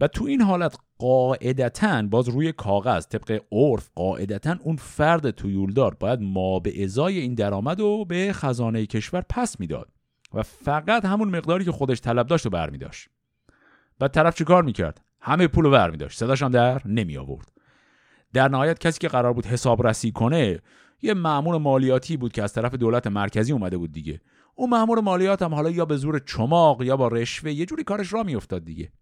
[0.00, 6.20] و تو این حالت قاعدتا باز روی کاغذ طبق عرف قاعدتا اون فرد تویولدار باید
[6.22, 9.88] ما به ازای این درآمد رو به خزانه کشور پس می‌داد
[10.34, 13.08] و فقط همون مقداری که خودش طلب داشت رو برمیداشت.
[13.98, 16.18] بعد طرف چی کار می‌کرد؟ همه پول رو برمیداشت.
[16.18, 17.52] صداش هم در نمی آورد
[18.32, 20.60] در نهایت کسی که قرار بود حسابرسی کنه
[21.02, 24.20] یه مأمور مالیاتی بود که از طرف دولت مرکزی اومده بود دیگه.
[24.54, 28.12] اون مأمور مالیات هم حالا یا به زور چماق یا با رشوه یه جوری کارش
[28.12, 28.92] را میافتاد دیگه.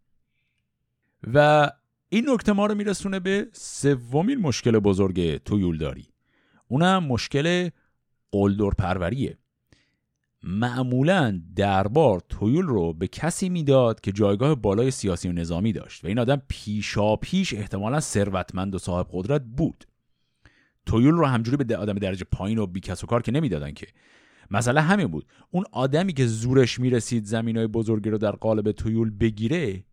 [1.35, 1.71] و
[2.09, 6.07] این نکته ما رو میرسونه به سومین مشکل بزرگ تویولداری.
[6.69, 7.71] اونم مشکل
[8.33, 9.39] قلدر پروریه.
[10.43, 16.09] معمولا دربار تویول رو به کسی می‌داد که جایگاه بالای سیاسی و نظامی داشت و
[16.09, 19.85] این آدم پیشا پیش احتمالا ثروتمند و صاحب قدرت بود.
[20.87, 23.87] تویول رو همجوری به آدم درجه پایین و بیکس و کار که نمی‌دادن که.
[24.51, 25.27] مسئله همین بود.
[25.51, 29.85] اون آدمی که زورش می‌رسید زمین های بزرگی رو در قالب تویول بگیره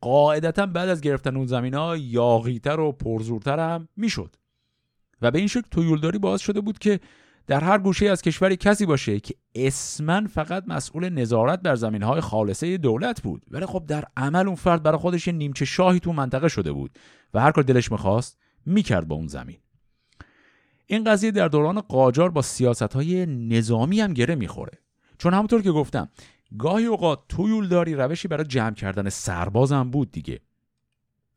[0.00, 4.36] قاعدتا بعد از گرفتن اون زمین ها یاغیتر و پرزورتر هم می‌شد.
[5.22, 7.00] و به این شکل تویولداری باعث شده بود که
[7.46, 12.20] در هر گوشه از کشوری کسی باشه که اسمن فقط مسئول نظارت بر زمین های
[12.20, 13.46] خالصه دولت بود.
[13.50, 16.98] ولی خب در عمل اون فرد برای خودش نیمچه شاهی تو منطقه شده بود
[17.34, 19.58] و هر کار دلش می‌خواست می‌کرد با اون زمین.
[20.86, 24.78] این قضیه در دوران قاجار با سیاست های نظامی هم گره می‌خوره.
[25.18, 26.08] چون همونطور که گفتم
[26.58, 30.40] گاهی اوقات تویولداری روشی برای جمع کردن سربازم بود دیگه.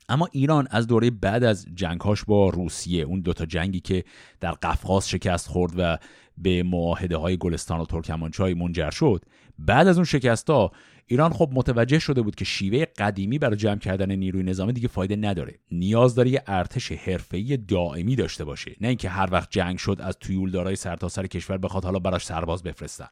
[0.09, 4.03] اما ایران از دوره بعد از جنگهاش با روسیه اون دوتا جنگی که
[4.39, 5.97] در قفقاز شکست خورد و
[6.37, 9.25] به معاهده های گلستان و ترکمانچای منجر شد
[9.59, 10.71] بعد از اون شکست ها
[11.05, 15.15] ایران خب متوجه شده بود که شیوه قدیمی برای جمع کردن نیروی نظامی دیگه فایده
[15.15, 15.59] نداره.
[15.71, 18.75] نیاز داره یه ارتش حرفه‌ای دائمی داشته باشه.
[18.81, 23.07] نه اینکه هر وقت جنگ شد از تویولدارای سرتاسر کشور بخواد حالا براش سرباز بفرستن.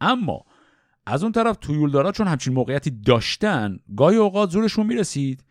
[0.00, 0.44] اما
[1.08, 5.44] از اون طرف تویولدارا چون همچین موقعیتی داشتن گاهی اوقات زورشون می‌رسید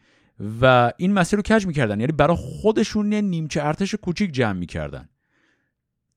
[0.62, 2.00] و این مسیر رو کج می‌کردن.
[2.00, 5.10] یعنی برای خودشون یه نیمچه ارتش کوچیک جمع می‌کردن.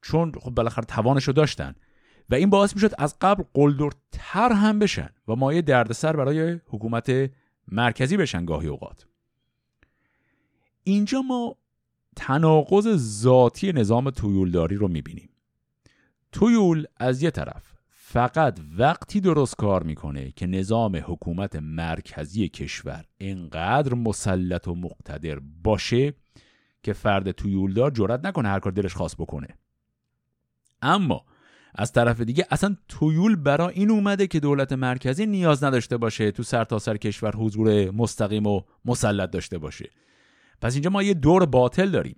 [0.02, 1.74] چون خب بالاخره توانش رو داشتن.
[2.30, 7.30] و این باعث می‌شد از قبل قلدرتر هم بشن و مایه دردسر برای حکومت
[7.68, 9.06] مرکزی بشن گاهی اوقات.
[10.84, 11.56] اینجا ما
[12.16, 15.30] تناقض ذاتی نظام تویولداری رو می‌بینیم.
[16.32, 17.69] تویول از یه طرف
[18.12, 26.14] فقط وقتی درست کار می‌کنه که نظام حکومت مرکزی کشور انقدر مسلط و مقتدر باشه
[26.82, 29.48] که فرد تویولدار جرات نکنه هر کار دلش خواست بکنه.
[30.82, 31.24] اما
[31.74, 36.42] از طرف دیگه اصلا تویول برای این اومده که دولت مرکزی نیاز نداشته باشه تو
[36.42, 39.90] سرتاسر سر کشور حضور مستقیم و مسلط داشته باشه.
[40.60, 42.16] پس اینجا ما یه دور باطل داریم.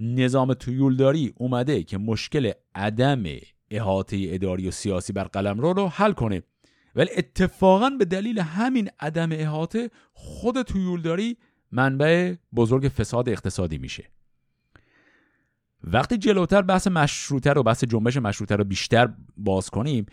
[0.00, 3.22] نظام تویولداری اومده که مشکل عدم
[3.70, 6.42] احاطه اداری و سیاسی بر قلم رو رو حل کنه.
[6.94, 11.36] ولی اتفاقا به دلیل همین عدم احاطه خود تویولداری
[11.72, 14.10] منبع بزرگ فساد اقتصادی میشه.
[15.84, 20.06] وقتی جلوتر بحث مشروطه رو بحث جنبش مشروطه رو بیشتر باز کنیم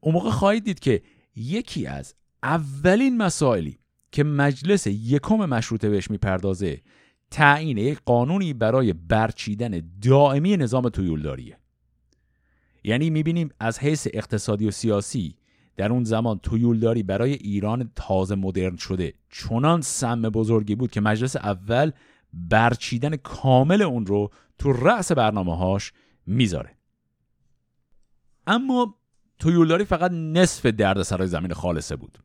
[0.00, 1.02] اون موقع خواهید دید که
[1.36, 3.78] یکی از اولین مسائلی
[4.12, 6.80] که مجلس یکم مشروطه بهش می‌پردازه
[7.30, 11.58] تعیین یک قانونی برای برچیدن دائمی نظام تویولداریه.
[12.86, 15.36] یعنی می‌بینیم از حیث اقتصادی و سیاسی
[15.76, 19.14] در اون زمان تویولداری برای ایران تازه مدرن شده.
[19.30, 21.90] چنان سم بزرگی بود که مجلس اول
[22.32, 25.92] برچیدن کامل اون رو تو رأس برنامه هاش
[26.26, 26.70] می‌ذاره.
[28.46, 28.94] اما
[29.38, 32.18] تویولداری فقط نصف سرای زمین خالصه بود.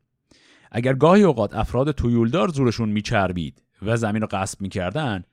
[0.71, 5.23] اگر گاهی اوقات افراد تویولدار زورشون میچربید و زمین رو غصب می‌کردن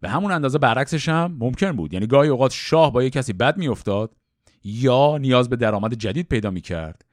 [0.00, 1.92] به همون اندازه برعکسش هم ممکن بود.
[1.92, 4.16] یعنی گاهی اوقات شاه با یه کسی بد میافتاد
[4.64, 7.04] یا نیاز به درآمد جدید پیدا می‌کرد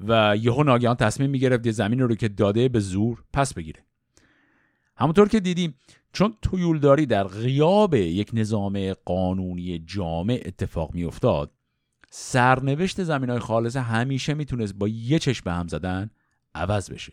[0.00, 3.84] و یهو ناگهان تصمیم می‌گرفت یه زمین رو که داده به زور پس بگیره.
[4.96, 5.74] همونطور که دیدیم
[6.12, 11.50] چون تویولداری در غیاب یک نظام قانونی جامع اتفاق میافتاد
[12.10, 16.10] سرنوشت زمین های خالصه همیشه می‌تونست با یه چشم به هم زدن
[16.54, 17.12] عوض بشه.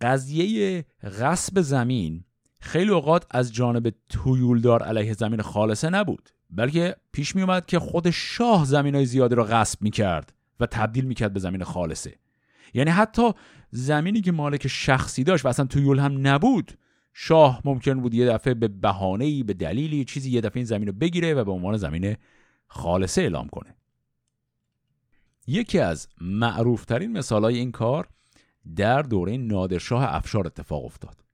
[0.00, 2.24] قضیه غصب زمین
[2.60, 6.30] خیلی اوقات از جانب تویولدار علیه زمین خالصه نبود.
[6.52, 10.66] بلکه پیش می اومد که خود شاه زمین های زیادی رو غصب می کرد و
[10.66, 12.14] تبدیل می کرد به زمین خالصه.
[12.74, 13.32] یعنی حتی
[13.70, 16.72] زمینی که مالک شخصی داشت و اصلا تویول هم نبود
[17.12, 20.92] شاه ممکن بود یه دفعه به بهانه‌ای به دلیلی چیزی یه دفعه این زمین رو
[20.92, 22.16] بگیره و به عنوان زمین
[22.66, 23.74] خالصه اعلام کنه.
[25.46, 28.08] یکی از معروفترین مثالهای این کار
[28.76, 31.24] در دوره نادرشاه افشار اتفاق افتاد.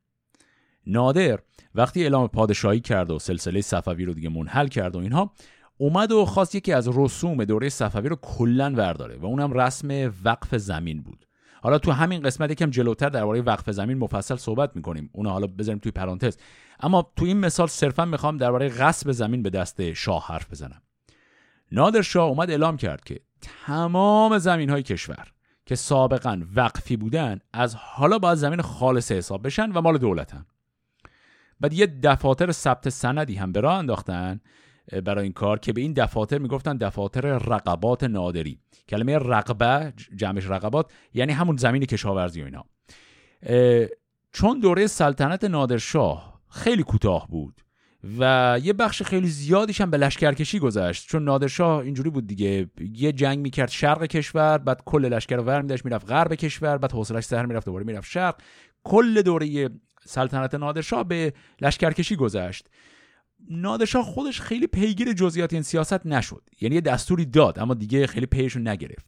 [0.87, 1.41] نادر
[1.77, 5.33] وقتی اعلام پادشاهی کرد و سلسله صفوی رو دیگه منحل کرد و اینها
[5.79, 10.55] اومد و خواست یکی از رسوم دوره صفوی رو کلا ورداره و اونم رسم وقف
[10.55, 11.27] زمین بود.
[11.63, 15.11] حالا تو همین قسمت یکم جلوتر درباره وقف زمین مفصل صحبت می‌کنیم.
[15.13, 16.37] اونو حالا بذاریم توی پرانتز.
[16.81, 20.83] اما تو این مثال صرفا می‌خوام درباره غصب زمین به دست شاه حرف بزنم.
[21.73, 23.21] نادر شاه اومد اعلام کرد که
[23.67, 25.33] تمام زمین های کشور
[25.67, 30.47] که سابقا وقفی بودن از حالا باید زمین خالص حساب بشن و مال دولتن.
[31.61, 34.41] بعد یه دفاتر ثبت سندی هم به راه انداختن
[35.05, 38.59] برای این کار که به این دفاتر می‌گفتن دفاتر رقبات نادری.
[38.89, 42.65] کلمه رقبه جمعش رقبات یعنی همون زمین کشاورزی و اینا.
[44.33, 47.61] چون دوره سلطنت نادرشاه خیلی کوتاه بود
[48.19, 53.13] و یه بخش خیلی زیادیش هم به لشکرکشی گذشت چون نادرشاه اینجوری بود دیگه یه
[53.13, 57.47] جنگ می‌کرد شرق کشور بعد کل لشکر ور میداشت می‌رفت غرب کشور بعد حوصلش سر
[57.47, 58.37] می‌رفت دوباره می‌رفت شرق.
[58.85, 59.71] کل دوره
[60.07, 62.69] سلطنت نادرشاه به لشکرکشی گذشت.
[63.51, 66.43] نادرشاه خودش خیلی پیگیر جزئیات این سیاست نشد.
[66.61, 69.07] یعنی یه دستوری داد اما دیگه خیلی پیشو نگرفت.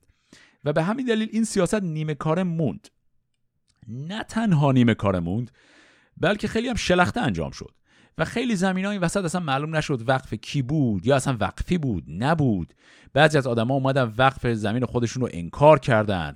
[0.64, 2.88] و به همین دلیل این سیاست نیمه کار موند.
[3.88, 5.50] نه تنها نیمه کار موند
[6.16, 7.70] بلکه خیلی هم شلخته انجام شد.
[8.18, 12.04] و خیلی زمین این وسط اصلا معلوم نشد وقف کی بود یا اصلا وقفی بود
[12.08, 12.74] نبود.
[13.12, 16.34] بعضی از آدما اومدن وقف زمین خودشون رو انکار کردن.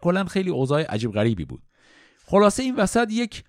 [0.00, 1.62] کلا خیلی اوضاع عجیب غریبی بود.
[2.26, 3.44] خلاصه این وسط یک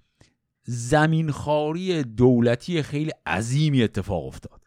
[0.72, 4.62] زمینخواری دولتی خیلی عظیمی اتفاق افتاد.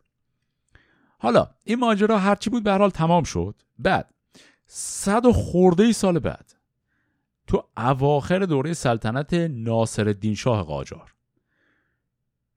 [1.18, 3.62] حالا این ماجرا هرچی بود به حال تمام شد.
[3.78, 4.14] بعد
[4.66, 6.54] صد و خورده سال بعد
[7.46, 11.14] تو اواخر دوره سلطنت ناصر الدین شاه قاجار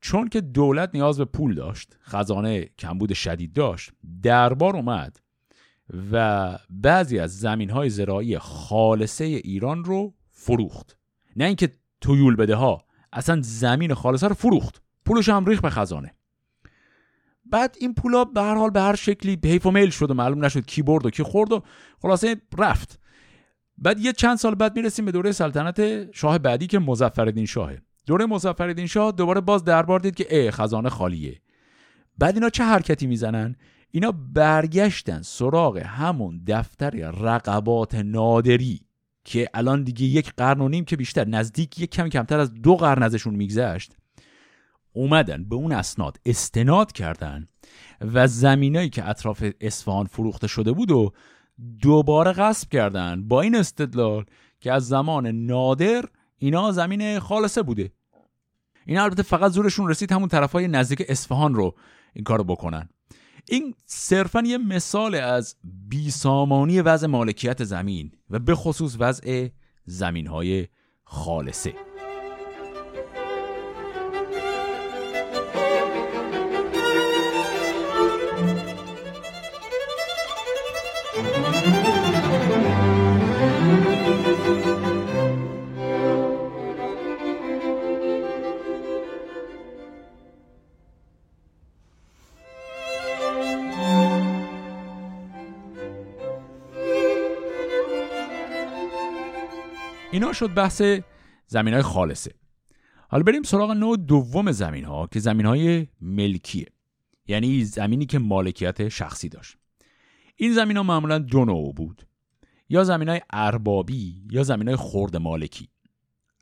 [0.01, 3.91] چون که دولت نیاز به پول داشت خزانه کمبود شدید داشت
[4.23, 5.19] دربار اومد
[6.11, 10.97] و بعضی از زمین های زراعی خالصه ایران رو فروخت.
[11.35, 12.86] نه اینکه تویول بده ها.
[13.13, 14.81] اصلا زمین خالصه رو فروخت.
[15.05, 16.13] پولش هم ریخ به خزانه.
[17.45, 20.45] بعد این پولا به هر حال به هر شکلی حیف و میل شد و معلوم
[20.45, 21.63] نشد کی برد و کی خورد و
[22.01, 22.99] خلاصه رفت.
[23.77, 27.81] بعد یه چند سال بعد می‌رسیم به دوره سلطنت شاه بعدی که مظفرالدین شاهه.
[28.05, 31.41] دوره مظفرالدین شاه دوباره باز دربار دید که ای خزانه خالیه.
[32.17, 33.55] بعد اینا چه حرکتی می‌زنن؟
[33.91, 38.86] اینا برگشتن سراغ همون دفتر رقبات نادری.
[39.27, 42.75] که الان دیگه یک قرن و نیم که بیشتر نزدیک یک کمی کمتر از دو
[42.75, 43.95] قرن ازشون میگذشت
[44.93, 47.47] اومدن به اون اسناد استناد کردن
[48.01, 51.11] و زمینایی که اطراف اصفهان فروخته شده بود و
[51.81, 54.25] دوباره غصب کردن با این استدلال
[54.59, 56.05] که از زمان نادر
[56.37, 57.91] اینا زمین خالصه بوده.
[58.85, 61.75] اینا البته فقط زورشون رسید همون طرفای نزدیک اصفهان رو
[62.13, 62.89] این کارو بکنن.
[63.49, 65.55] این صرفا یه مثال از
[65.89, 69.47] بیسامانی وضع مالکیت زمین و به خصوص وضع
[69.85, 70.67] زمین های
[71.03, 71.73] خالصه.
[100.11, 100.81] اینا شد بحث
[101.47, 102.31] زمین های خالصه.
[103.09, 106.65] حالا بریم سراغ نوع دوم زمین ها که زمین های ملکیه.
[107.27, 109.57] یعنی زمینی که مالکیت شخصی داشت.
[110.35, 112.07] این زمین ها معمولا دو نوع بود.
[112.69, 115.69] یا زمین های اربابی یا زمین های خورد مالکی.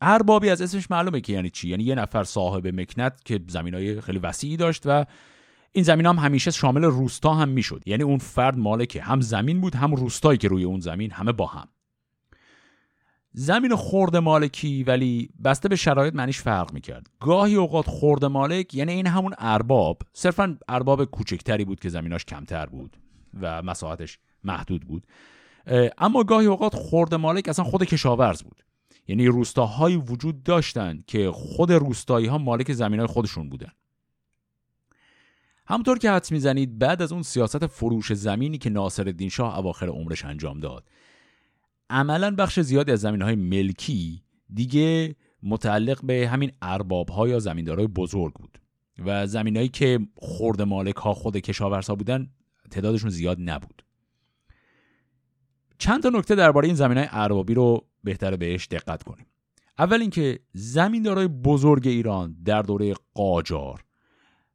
[0.02, 4.02] اربابی از اسمش معلومه که یعنی چی؟ یعنی یه نفر صاحب مکنت که زمین های
[4.02, 5.06] خیلی وسیعی داشت و
[5.72, 7.84] این زمین هم همیشه شامل روستا هم می‌شد.
[7.86, 11.46] یعنی اون فرد مالک هم زمین بود هم روستایی که روی اون زمین همه با
[11.46, 11.68] هم.
[13.38, 17.08] زمین خورد مالکی ولی بسته به شرایط معنیش فرق می‌کرد.
[17.20, 20.02] گاهی اوقات خورد مالک یعنی این همون ارباب.
[20.14, 22.98] صرفا ارباب کوچکتری بود که زمیناش کمتر بود
[23.42, 25.08] و مساحتش محدود بود.
[25.98, 28.64] اما گاهی اوقات خورد مالک اصلا خود کشاورز بود.
[29.08, 33.72] یعنی روستاهایی وجود داشتند که خود روستایی ها مالک زمین های خودشون بودن.
[35.68, 39.88] همونطور که حدس می‌زنید بعد از اون سیاست فروش زمینی که ناصر الدین شاه اواخر
[39.88, 40.88] عمرش انجام داد
[41.90, 47.88] عملا بخش زیادی از زمین های ملکی دیگه متعلق به همین ارباب ها یا زمیندارای
[47.88, 48.58] بزرگ بود
[49.06, 52.30] و زمینایی که خورد مالک ها خود کشاورزها بودن
[52.72, 53.86] تعدادشون زیاد نبود
[55.78, 59.26] چند تا نکته درباره این زمین های اربابی رو بهتر بهش دقت کنیم
[59.80, 63.86] اول اینکه زمیندارای بزرگ ایران در دوره قاجار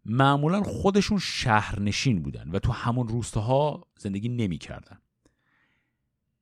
[0.04, 4.98] معمولا خودشون شهرنشین بودن و تو همون روستاها زندگی نمی‌کردن.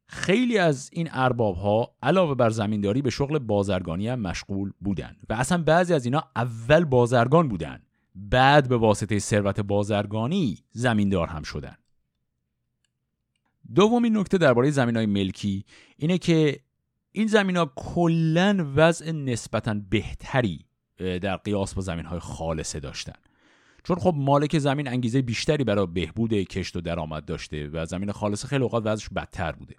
[0.08, 5.32] خیلی از این ارباب ها علاوه بر زمینداری به شغل بازرگانی هم مشغول بودند و
[5.32, 7.82] اصلا بعضی از اینا اول بازرگان بودن.
[8.14, 11.76] بعد به واسطه ثروت بازرگانی زمیندار هم شدن.
[13.74, 15.64] دومین نکته درباره زمین های ملکی
[15.96, 16.60] اینه که
[17.12, 20.66] این زمین ها کلا وضع نسبتا بهتری
[20.98, 23.16] در قیاس با زمین های خالصه داشتن.
[23.84, 28.48] چون خب مالک زمین انگیزه بیشتری برای بهبود کشت و درآمد داشته و زمین خالصه
[28.48, 29.74] خیلی اوقات وضعش بدتر بوده.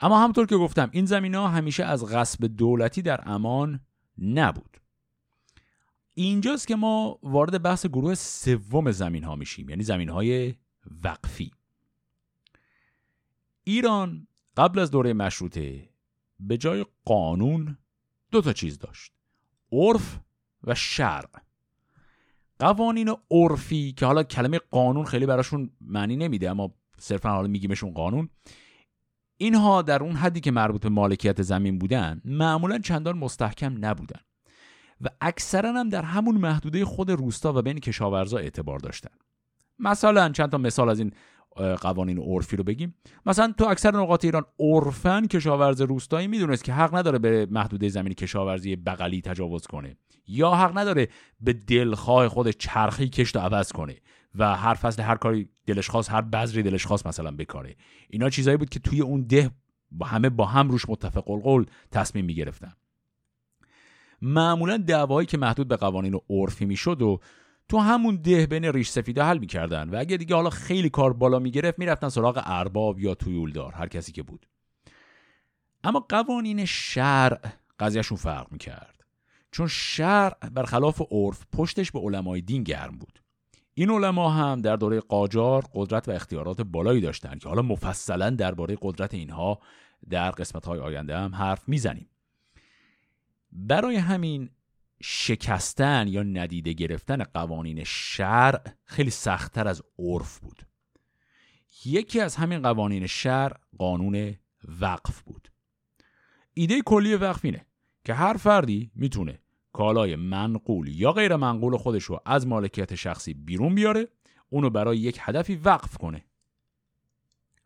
[0.00, 3.80] اما همطور که گفتم این زمین ها همیشه از غصب دولتی در امان
[4.18, 4.76] نبود.
[6.14, 10.54] اینجاست که ما وارد بحث گروه سوم زمین ها میشیم یعنی زمین های
[11.04, 11.50] وقفی.
[13.64, 14.26] ایران
[14.56, 15.88] قبل از دوره مشروطه
[16.40, 17.78] به جای قانون
[18.30, 19.12] دو تا چیز داشت
[19.72, 20.18] عرف
[20.64, 21.30] و شرع.
[22.58, 28.28] قوانین عرفی که حالا کلمه قانون خیلی براشون معنی نمیده اما صرفا حالا میگیمشون قانون.
[29.42, 34.20] اینها در اون حدی که مربوط به مالکیت زمین بودن معمولا چندان مستحکم نبودن
[35.00, 39.10] و اکثرا هم در همون محدوده خود روستا و بین کشاورزا اعتبار داشتن.
[39.78, 41.12] مثلا چند تا مثال از این
[41.80, 42.94] قوانین عرفی رو بگیم.
[43.26, 48.14] مثلا تو اکثر نقاط ایران عرفن کشاورز روستایی می‌دونست که حق نداره به محدوده زمین
[48.14, 51.08] کشاورزی بغلی تجاوز کنه یا حق نداره
[51.40, 53.96] به دلخواه خود چرخی کشت عوض کنه.
[54.34, 57.76] و هر فصل هر کاری دلش خواست هر بذری دلش خواست مثلا بکاره
[58.10, 59.50] اینا چیزایی بود که توی اون ده
[59.90, 62.72] با همه با هم روش متفق القول تصمیم می‌گرفتن.
[64.22, 67.20] معمولا دعوایی که محدود به قوانین و عرفی می‌شد و
[67.68, 71.38] تو همون ده بین ریش سفیده حل می‌کردن و اگه دیگه حالا خیلی کار بالا
[71.38, 74.46] می‌گرفت می‌رفتن سراغ ارباب یا تویولدار هر کسی که بود.
[75.84, 77.40] اما قوانین شرع
[77.80, 79.04] قضیهشون فرق می‌کرد.
[79.50, 83.22] چون شرع برخلاف عرف پشتش به علمای دین گرم بود.
[83.74, 88.78] این علما هم در دوره قاجار قدرت و اختیارات بالایی داشتند که حالا مفصلا درباره
[88.82, 89.60] قدرت اینها
[90.10, 92.08] در قسمت های آینده هم حرف می‌زنیم.
[93.52, 94.50] برای همین
[95.02, 100.66] شکستن یا ندیده گرفتن قوانین شرع خیلی سختتر از عرف بود.
[101.84, 104.36] یکی از همین قوانین شرع قانون
[104.80, 105.52] وقف بود.
[106.54, 107.66] ایده کلی وقف اینه
[108.04, 109.38] که هر فردی می‌تونه
[109.72, 114.08] کالای منقول یا غیر منقول خودش رو از مالکیت شخصی بیرون بیاره
[114.50, 116.24] اونو برای یک هدفی وقف کنه.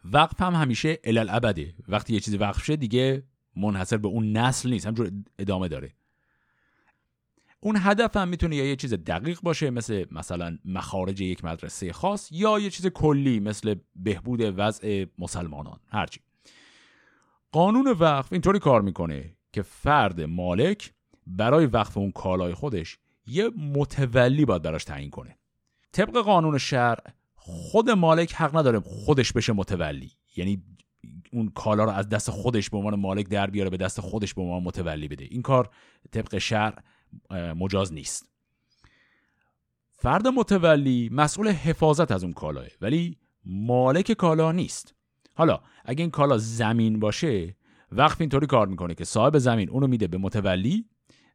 [0.04, 3.22] وقف هم همیشه الالعبده وقتی یه چیزی وقف شه دیگه
[3.56, 5.92] منحصر به اون نسل نیست همجور ادامه داره.
[7.60, 12.32] اون هدف هم می‌تونه یا یه چیز دقیق باشه مثل مثلا مخارج یک مدرسه خاص
[12.32, 16.20] یا یه چیز کلی مثل بهبود وضع مسلمانان هرچی.
[17.52, 20.93] قانون وقف اینطوری کار می‌کنه که فرد مالک
[21.26, 25.38] برای وقف اون کالای خودش یه متولی باید براش تعیین کنه.
[25.92, 27.04] طبق قانون شرع
[27.34, 30.12] خود مالک حق نداره خودش بشه متولی.
[30.36, 30.62] یعنی
[31.32, 34.42] اون کالا رو از دست خودش به عنوان مالک در بیاره به دست خودش به
[34.42, 35.24] عنوان متولی بده.
[35.24, 35.70] این کار
[36.12, 36.82] طبق شرع
[37.30, 38.30] مجاز نیست.
[39.92, 44.94] فرد متولی مسئول حفاظت از اون کالاه ولی مالک کالا نیست.
[45.34, 47.56] حالا اگه این کالا زمین باشه
[47.92, 50.88] وقف اینطوری کار می‌کنه که صاحب زمین اونو میده به متولی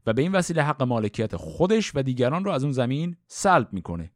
[0.10, 4.12] و به این وسیله حق مالکیت خودش و دیگران رو از اون زمین سلب می‌کنه.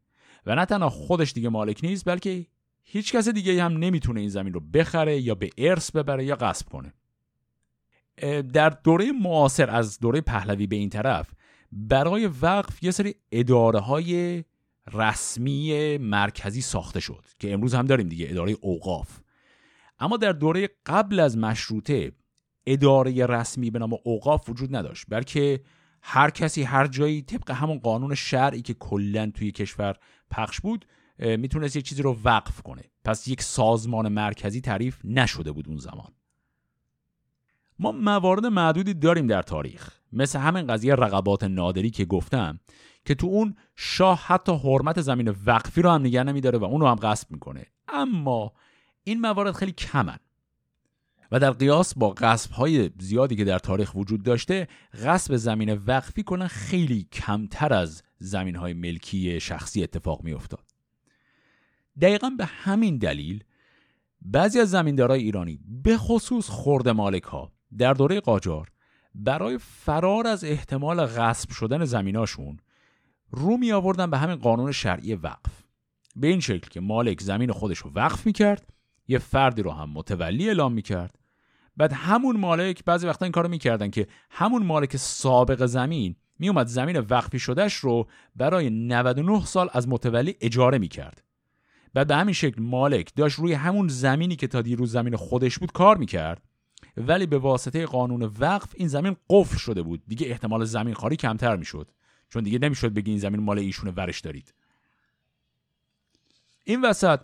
[0.46, 2.46] و نه تنها خودش دیگه مالک نیست بلکه
[2.82, 6.68] هیچ کس دیگه هم نمی‌تونه این زمین رو بخره یا به ارث ببره یا غصب
[6.68, 6.94] کنه.
[8.52, 11.34] در دوره معاصر از دوره پهلوی به این طرف
[11.72, 14.44] برای وقف یه سری اداره های
[14.92, 19.20] رسمی مرکزی ساخته شد که امروز هم داریم دیگه اداره اوقاف.
[19.98, 22.12] اما در دوره قبل از مشروطه
[22.66, 25.60] اداره رسمی به نام اوقاف وجود نداشت بلکه
[26.06, 29.96] هر کسی هر جایی طبق همون قانون شرعی که کلا توی کشور
[30.30, 30.86] پخش بود
[31.18, 32.82] می‌تونست یه چیزی رو وقف کنه.
[33.04, 36.12] پس یک سازمان مرکزی تعریف نشده بود اون زمان.
[37.78, 39.98] ما موارد معدودی داریم در تاریخ.
[40.12, 42.60] مثل همین قضیه رقبات نادری که گفتم
[43.04, 46.86] که تو اون شاه حتی حرمت زمین وقفی رو هم نگه نمیداره و اون رو
[46.86, 47.66] هم غصب می‌کنه.
[47.88, 48.52] اما
[49.04, 50.18] این موارد خیلی کمن.
[51.32, 54.68] و در قیاس با غصب های زیادی که در تاریخ وجود داشته
[55.04, 60.64] غصب زمین وقفی کنن خیلی کمتر از زمین های ملکی شخصی اتفاق می افتاد.
[62.00, 63.44] دقیقا به همین دلیل
[64.22, 68.68] بعضی از زمیندارای ایرانی به خصوص خورده مالک ها در دوره قاجار
[69.14, 72.58] برای فرار از احتمال غصب شدن زمیناشون
[73.30, 75.62] رو می آوردن به همین قانون شرعی وقف
[76.16, 78.73] به این شکل که مالک زمین خودش رو وقف می کرد
[79.08, 81.18] یه فردی رو هم متولی اعلام می کرد
[81.76, 86.98] بعد همون مالک بعضی وقتا این کارو می‌کردن که همون مالک سابق زمین میومد زمین
[86.98, 91.24] وقفی شدهش رو برای 99 سال از متولی اجاره می‌کرد.
[91.94, 95.72] بعد به همین شکل مالک داشت روی همون زمینی که تا دیروز زمین خودش بود
[95.72, 96.42] کار می‌کرد.
[96.96, 100.02] ولی به واسطه قانون وقف این زمین قفل شده بود.
[100.06, 101.90] دیگه احتمال زمین خاری کمتر می‌شد.
[102.28, 104.54] چون دیگه نمی‌شد بگی این زمین مال ایشونه ورش دارید.
[106.64, 107.20] این وسط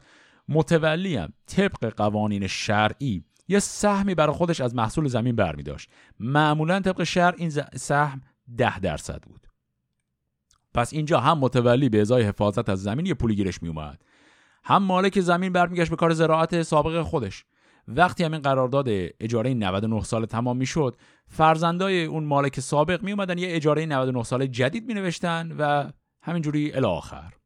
[0.51, 5.91] متولی هم طبق قوانین شرعی یه سهمی برای خودش از محصول زمین برمی داشت
[6.21, 8.21] معمولا طبق شهر این سهم
[8.57, 9.47] ده درصد بود.
[10.75, 14.03] پس اینجا هم متولی به ازای حفاظت از زمین یه پولی گیرش می اومد
[14.65, 17.45] هم مالک زمین برمیگشت به کار زراعت سابق خودش.
[17.89, 18.87] وقتی همین قرارداد
[19.21, 20.97] اجاره 99 سال تمام می‌شد
[21.29, 25.91] فرزندای اون مالک سابق می اومدن یه اجاره 99 سال جدید می نوشتن و
[26.23, 27.40] همینجوری الی آخر.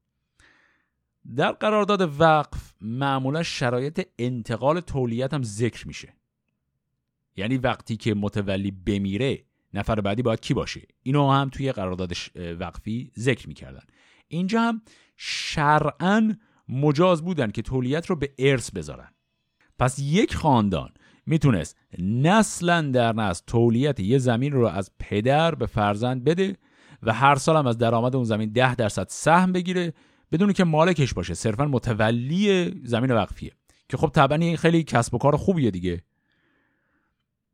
[1.36, 6.14] در قرارداد وقف معمولا شرایط انتقال تولیت هم ذکر میشه.
[7.36, 9.44] یعنی وقتی که متولی بمیره
[9.74, 12.12] نفر بعدی باید کی باشه؟ اینو هم توی قرارداد
[12.60, 13.82] وقفی ذکر می‌کردن.
[14.28, 14.82] اینجا هم
[15.16, 16.34] شرعا
[16.68, 19.10] مجاز بودن که تولیت رو به ارث بذارن.
[19.78, 20.90] پس یک خاندان
[21.26, 26.56] می‌تونست نسلا در نسل تولیت یه زمین رو از پدر به فرزند بده
[27.02, 29.92] و هر سال هم از درآمد اون زمین ده درصد سهم بگیره
[30.34, 33.52] بدون که مالکش باشه صرفا متولی زمین وقفیه.
[33.88, 36.02] که خب طبعا خیلی کسب و کار خوبیه دیگه.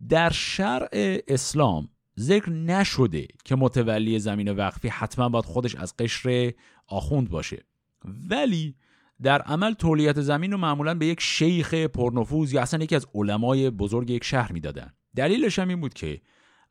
[0.09, 0.89] در شرع
[1.28, 6.53] اسلام ذکر نشده که متولی زمین وقفی حتما باید خودش از قشر
[6.87, 7.64] آخوند باشه.
[8.05, 8.76] ولی
[9.22, 13.70] در عمل تولیت زمین رو معمولا به یک شیخ پرنفوذ یا اصلا یکی از علمای
[13.70, 14.93] بزرگ یک شهر می‌دادن.
[15.16, 16.20] دلیلش هم این بود که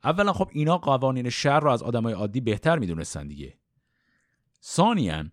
[0.04, 3.58] اولا خب اینا قوانین شهر رو از آدمای عادی بهتر می‌دونستن دیگه.
[4.64, 5.24] ثانیا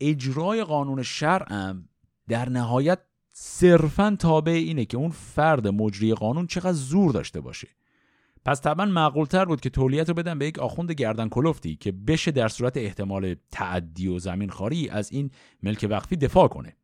[0.00, 1.88] اجرای قانون شرعم
[2.28, 2.98] در نهایت
[3.32, 7.68] صرفا تابع اینه که اون فرد مجری قانون چقدر زور داشته باشه.
[8.44, 12.30] پس طبعا معقولتر بود که تولیت رو بدن به یک آخوند گردن کلفتی که بشه
[12.30, 15.30] در صورت احتمال تعدی و زمین خاری از این
[15.62, 16.76] ملک وقفی دفاع کنه.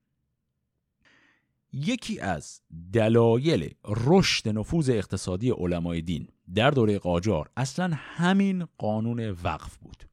[1.73, 2.61] یکی از
[2.93, 10.12] دلایل رشد نفوذ اقتصادی علمای دین در دوره قاجار اصلا همین قانون وقف بود.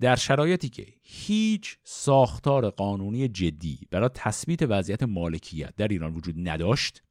[0.00, 7.02] در شرایطی که هیچ ساختار قانونی جدی برای تثبیت وضعیت مالکیت در ایران وجود نداشت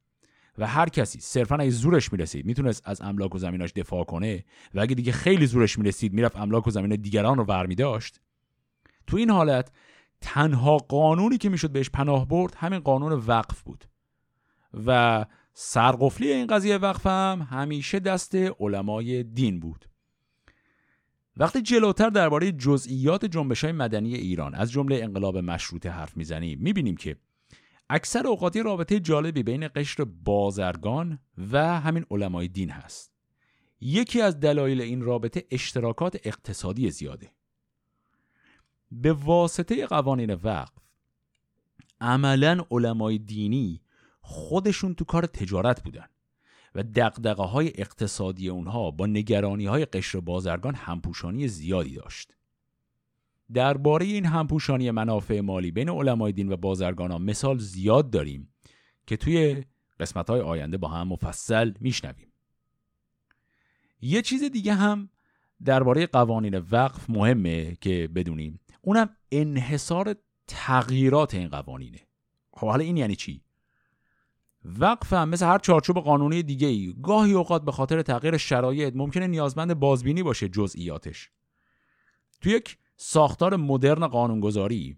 [0.58, 4.80] و هر کسی صرفا اگه زورش می‌رسید می‌تونست از املاک و زمیناش دفاع کنه و
[4.80, 8.20] اگه دیگه خیلی زورش می‌رسید می‌رفت املاک و زمین دیگران رو ور داشت
[9.06, 9.72] تو این حالت
[10.20, 13.84] تنها قانونی که می‌شد بهش پناه برد همین قانون وقف بود.
[14.86, 15.24] و
[15.54, 19.88] سرقفلی این قضیه وقف هم همیشه دست علمای دین بود.
[21.36, 26.96] وقتی جلوتر درباره جزئیات جنبش های مدنی ایران از جمله انقلاب مشروطه حرف می‌زنیم می‌بینیم
[26.96, 27.16] که
[27.90, 31.18] اکثر اوقاتی رابطه جالبی بین قشر بازرگان
[31.52, 33.12] و همین علمای دین هست.
[33.80, 37.30] یکی از دلایل این رابطه اشتراکات اقتصادی زیاده.
[38.92, 40.72] به واسطه قوانین وقف
[42.00, 43.80] عملا علمای دینی
[44.20, 46.06] خودشون تو کار تجارت بودن.
[46.76, 52.32] و دقدقه های اقتصادی اونها با نگرانی های قشر بازرگان همپوشانی زیادی داشت.
[53.52, 58.54] درباره این همپوشانی منافع مالی بین علمای دین و بازرگان ها مثال زیاد داریم
[59.06, 59.64] که توی
[60.00, 62.32] قسمت های آینده با هم مفصل میشنویم.
[64.00, 65.10] یه چیز دیگه هم
[65.64, 68.60] درباره قوانین وقف مهمه که بدونیم.
[68.82, 70.16] اونم انحصار
[70.46, 72.00] تغییرات این قوانینه.
[72.50, 73.45] خب حالا این یعنی چی؟
[74.78, 79.26] وقف هم مثل هر چارچوب قانونی دیگه ای گاهی اوقات به خاطر تغییر شرایط ممکنه
[79.26, 81.30] نیازمند بازبینی باشه جزئیاتش.
[82.40, 84.96] تو یک ساختار مدرن قانونگذاری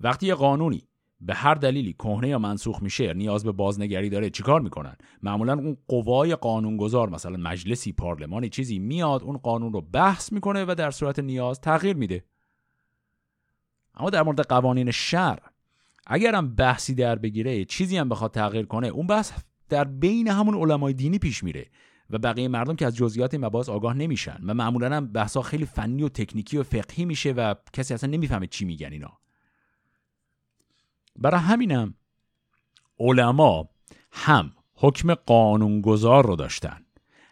[0.00, 0.88] وقتی یه قانونی
[1.20, 5.76] به هر دلیلی کهنه یا منسوخ میشه نیاز به بازنگری داره چیکار می‌کنن؟ معمولا اون
[5.88, 11.18] قوای قانونگذار مثلا مجلسی پارلمانی چیزی میاد اون قانون رو بحث می‌کنه و در صورت
[11.18, 12.24] نیاز تغییر میده.
[13.94, 15.38] اما در مورد قوانین شهر
[16.06, 19.32] اگرم بحثی در بگیره چیزی هم بخواد تغییر کنه اون بحث
[19.68, 21.66] در بین همون علمای دینی پیش میره
[22.10, 25.66] و بقیه مردم که از جزئیات این مباحث آگاه نمیشن و معمولا هم بحثا خیلی
[25.66, 29.18] فنی و تکنیکی و فقهی میشه و کسی اصلا نمی‌فهمه چی میگن اینا.
[31.16, 31.94] برای همینم
[32.98, 33.68] علما
[34.12, 36.86] هم حکم قانونگذار رو داشتن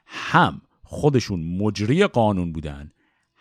[0.07, 2.93] هم خودشون مجری قانون بودن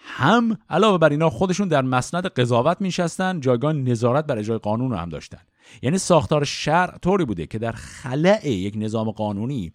[0.04, 4.98] هم علاوه بر اینا خودشون در مسند قضاوت میشستن جایگاه نظارت بر اجرای قانون رو
[4.98, 5.42] هم داشتن.
[5.82, 9.74] یعنی ساختار شرع طوری بوده که در خلع یک نظام قانونی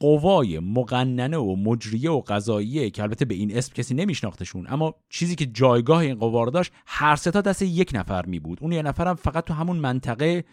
[0.00, 5.34] قوای مقننه و مجریه و قضاییه که البته به این اسم کسی نمیشناختشون اما چیزی
[5.34, 8.58] که جایگاه این قوا رو داشت هر ستا دست یک نفر می بود.
[8.60, 10.44] اون یه نفرم فقط تو همون منطقه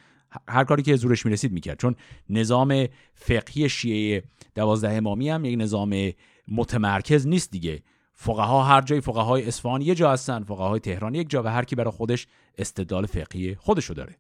[0.47, 1.79] هر کاری که زورش می‌رسید می‌کرد.
[1.79, 1.95] چون
[2.29, 4.23] نظام فقهی شیعه
[4.55, 6.11] دوازده امامی هم یک نظام
[6.47, 7.83] متمرکز نیست دیگه.
[8.19, 11.75] فقها هر جای فقهای اصفهان یه جا هستن فقهای تهران یک جا و هر کی
[11.75, 14.15] برای خودش استدلال فقهی خودشو داره.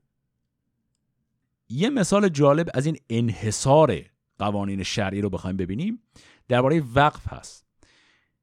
[1.69, 4.01] یه مثال جالب از این انحصار
[4.39, 6.01] قوانین شرعی رو بخوایم ببینیم.
[6.47, 7.65] درباره وقف هست.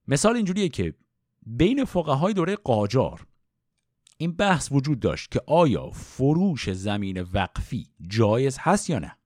[0.08, 0.94] مثال اینجوریه که
[1.46, 3.26] بین فقهای دوره قاجار
[4.16, 9.16] این بحث وجود داشت که آیا فروش زمین وقفی جایز هست یا نه؟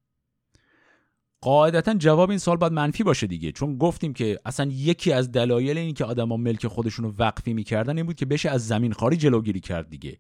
[1.41, 3.53] قاعدتا جواب این سال باید منفی باشه دیگه.
[3.53, 7.97] چون گفتیم که اصلا یکی از دلایل این که آدما ملک خودشون رو وقفی می‌کردن
[7.97, 10.19] این بود که بشه از زمین خاری جلوگیری کرد دیگه.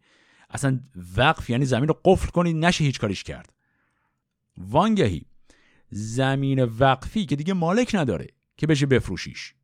[0.51, 0.81] اصلا
[1.17, 3.53] وقف یعنی زمین رو قفل کنید نشه هیچ کاریش کرد.
[4.59, 5.23] وانگهی
[5.91, 9.55] زمین وقفی که دیگه مالک نداره که بشه بفروشیش.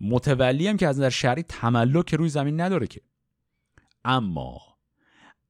[0.00, 3.00] متولی هم که از نظر شرعی تملک روی زمین نداره که.
[4.04, 4.73] اما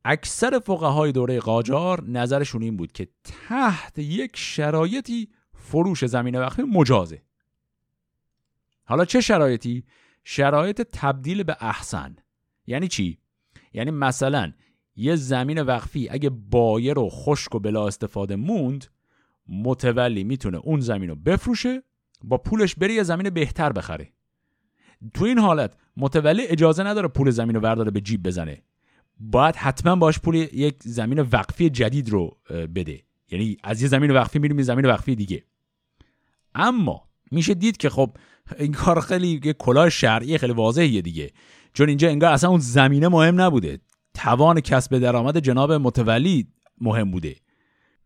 [0.05, 7.23] اکثر فقهای دوره قاجار نظرشون این بود که تحت یک شرایطی فروش زمین وقفی مجازه
[8.85, 9.85] حالا چه شرایطی؟
[10.25, 12.17] شرایط تبدیل به احسن
[12.67, 13.19] یعنی چی؟
[13.73, 14.53] یعنی مثلا
[14.97, 18.87] یه زمین وقفی اگه بایر و خشک و بلا استفاده موند
[19.49, 21.83] متولی می‌تونه اون زمین رو بفروشه
[22.25, 24.13] با پولش بری یه زمین بهتر بخره
[25.15, 28.63] تو این حالت متولی اجازه نداره پول زمین رو ورداره به جیب بزنه
[29.21, 33.03] باید حتما باش پول یک زمین وقفی جدید رو بده.
[33.31, 35.45] یعنی از یه زمین وقفی میریم زمین وقفی دیگه.
[36.55, 38.17] اما میشه دید که خب
[38.59, 41.31] این کار خیلی کلاه شرعی خیلی واضحیه دیگه.
[41.73, 43.79] چون اینجا انگار اصلا اون زمینه مهم نبوده.
[44.15, 46.47] توان کسب درآمد جناب متولی
[46.81, 47.37] مهم بوده.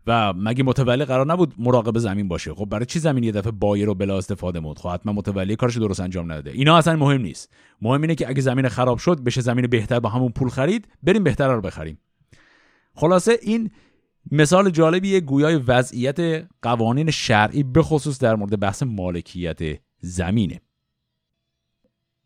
[0.09, 3.87] و مگه متولی قرار نبود مراقب زمین باشه؟ خب برای چی زمین یه دفعه بایر
[3.87, 6.51] رو بلا استفاده مود خب حتما متولی کارش درست انجام نداده.
[6.51, 7.53] اینا اصلا مهم نیست.
[7.83, 11.25] مهم اینه که اگه زمین خراب شد بشه زمین بهتر با همون پول خرید بریم
[11.25, 11.99] بهتر رو بخریم.
[12.95, 13.71] خلاصه این
[14.33, 19.59] مثال جالبیه گویای وضعیت قوانین شرعی به خصوص در مورد بحث مالکیت
[20.01, 20.61] زمینه.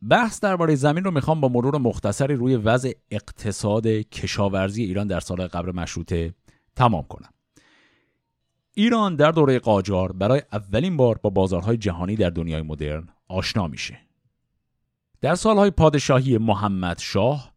[0.08, 5.46] بحث درباره زمین رو می‌خوام با مرور مختصری روی وضع اقتصاد کشاورزی ایران در سال
[5.46, 6.34] قبل مشروطه
[6.76, 7.31] تمام کنم.
[8.74, 13.98] ایران در دوره قاجار برای اولین بار با بازارهای جهانی در دنیای مدرن آشنا میشه.
[15.20, 17.52] در سالهای پادشاهی محمد شاه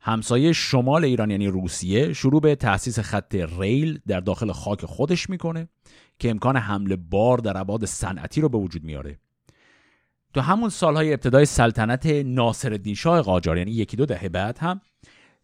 [0.00, 5.68] همسایه شمال ایران یعنی روسیه شروع به تأسیس خط ریل در داخل خاک خودش می‌کنه
[6.18, 9.18] که امکان حمل بار در ابعاد صنعتی رو به وجود میاره.
[10.34, 14.80] تو همون سالهای ابتدای سلطنت ناصرالدین شاه قاجار یعنی یکی دو دهه بعد هم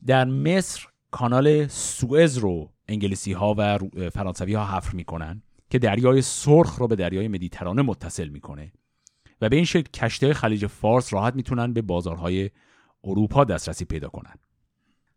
[0.07, 3.79] در مصر کانال سوئز رو انگلیسی ها و
[4.11, 8.73] فرانسوی ها حفر می‌کنن که دریای سرخ رو به دریای مدیترانه متصل می‌کنه
[9.41, 12.51] و به این شکل کشته خلیج فارس راحت می‌تونن به بازارهای
[13.05, 14.35] اروپا دسترسی پیدا کنن.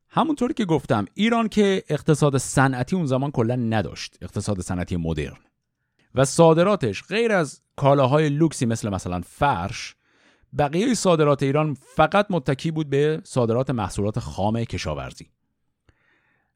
[0.10, 5.38] همونطوری که گفتم ایران که اقتصاد صنعتی اون زمان کلا نداشت اقتصاد صنعتی مدرن.
[6.16, 9.96] و صادراتش غیر از کالاهای لوکسی مثل مثلا فرش
[10.58, 15.30] بقیه صادرات ایران فقط متکی بود به صادرات محصولات خام کشاورزی.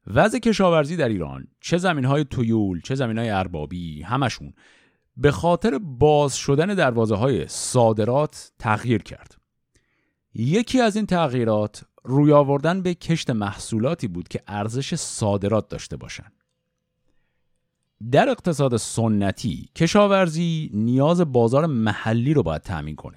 [0.06, 4.52] وضع کشاورزی در ایران چه زمین های تویول چه زمین های اربابی همشون
[5.16, 9.36] به خاطر باز شدن دروازه های صادرات تغییر کرد.
[10.34, 16.32] یکی از این تغییرات روی آوردن به کشت محصولاتی بود که ارزش صادرات داشته باشند
[18.10, 23.16] در اقتصاد سنتی کشاورزی نیاز بازار محلی رو باید تأمین کنه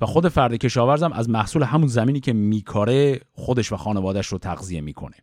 [0.00, 4.80] و خود فرد کشاورزم از محصول همون زمینی که میکاره خودش و خانوادش رو تغذیه
[4.80, 5.16] می‌کنه.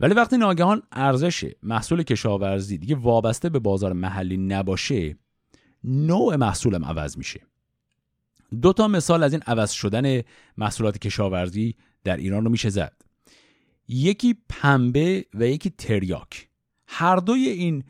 [0.00, 5.16] ولی وقتی ناگهان ارزش محصول کشاورزی دیگه وابسته به بازار محلی نباشه
[5.84, 7.40] نوع محصولم عوض میشه.
[8.62, 10.22] دو تا مثال از این عوض شدن
[10.56, 13.02] محصولات کشاورزی در ایران رو میشه زد.
[13.88, 16.48] یکی پنبه و یکی تریاک.
[16.86, 17.84] هر دوی این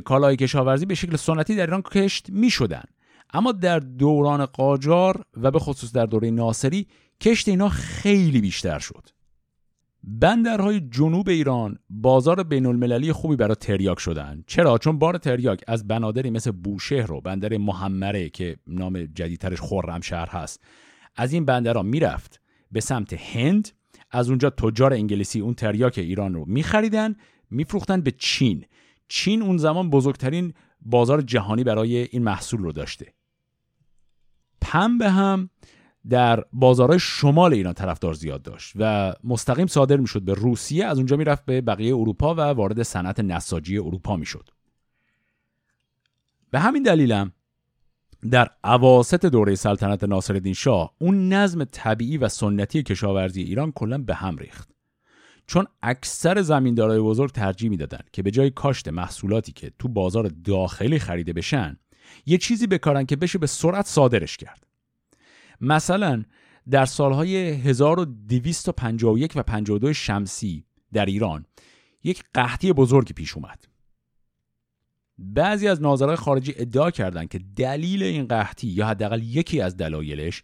[0.00, 2.84] کالای کشاورزی به شکل سنتی در ایران کشت می‌شدن.
[3.32, 6.86] اما در دوران قاجار و به خصوص در دوره ناصری
[7.20, 9.08] کشت اینا خیلی بیشتر شد.
[10.06, 14.44] بندرهای جنوب ایران بازار بین المللی خوبی برای تریاک شدن.
[14.46, 20.28] چرا؟ چون بار تریاک از بنادری مثل بوشهر و بندر محمره که نام جدیدترش خرمشهر
[20.28, 20.64] هست
[21.16, 22.40] از این بندرها می‌رفت
[22.72, 23.68] به سمت هند.
[24.10, 27.16] از اونجا تجار انگلیسی اون تریاک ایران رو میخریدن
[27.50, 28.64] میفروختن به چین.
[29.08, 33.06] چین اون زمان بزرگترین بازار جهانی برای این محصول رو داشته.
[34.60, 35.50] پنبه هم
[36.08, 41.16] در بازارهای شمال ایران طرفدار زیاد داشت و مستقیم صادر می‌شد به روسیه از اونجا
[41.16, 44.50] می‌رفت به بقیه اروپا و وارد صنعت نساجی اروپا می‌شد.
[46.50, 47.32] به همین دلیلم
[48.30, 54.14] در عواست دوره سلطنت ناصرالدین شاه اون نظم طبیعی و سنتی کشاورزی ایران کلا به
[54.14, 54.70] هم ریخت.
[55.46, 60.98] چون اکثر زمیندارای بزرگ ترجیح می‌دادند که به جای کاشت محصولاتی که تو بازار داخلی
[60.98, 61.76] خریده بشن
[62.26, 64.66] یه چیزی بکارن که بشه به سرعت صادرش کرد.
[65.60, 66.24] مثلا
[66.70, 71.46] در سالهای 1251 و 52 شمسی در ایران
[72.04, 73.64] یک قحطی بزرگی پیش اومد.
[75.18, 80.42] بعضی از ناظرهای خارجی ادعا کردند که دلیل این قحطی یا حداقل یکی از دلایلش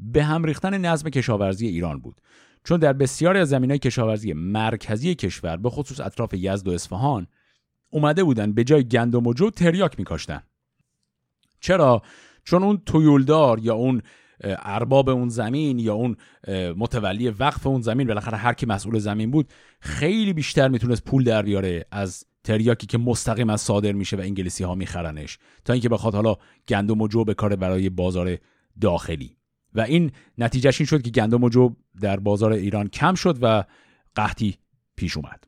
[0.00, 2.20] به هم ریختن نظم کشاورزی ایران بود
[2.64, 7.26] چون در بسیاری از زمینهای کشاورزی مرکزی کشور به خصوص اطراف یزد و اصفهان
[7.90, 10.42] اومده بودن به جای گندم و جو تریاک میکاشتن.
[11.60, 12.02] چرا؟
[12.44, 14.02] چون اون تویولدار یا اون
[14.44, 16.16] ارباب اون زمین یا اون
[16.76, 19.48] متولی وقف اون زمین بالاخره هر کی مسئول زمین بود
[19.80, 24.64] خیلی بیشتر می‌تونست پول در بیاره از تریاکی که مستقیم از صادر میشه و انگلیسی
[24.64, 26.36] ها میخرنش تا اینکه بخواد حالا
[26.68, 28.38] گندم و جو بکاره برای بازار
[28.80, 29.36] داخلی.
[29.74, 33.64] و این نتیجهش این شد که گندم و جو در بازار ایران کم شد و
[34.14, 34.58] قحطی
[34.96, 35.44] پیش اومد.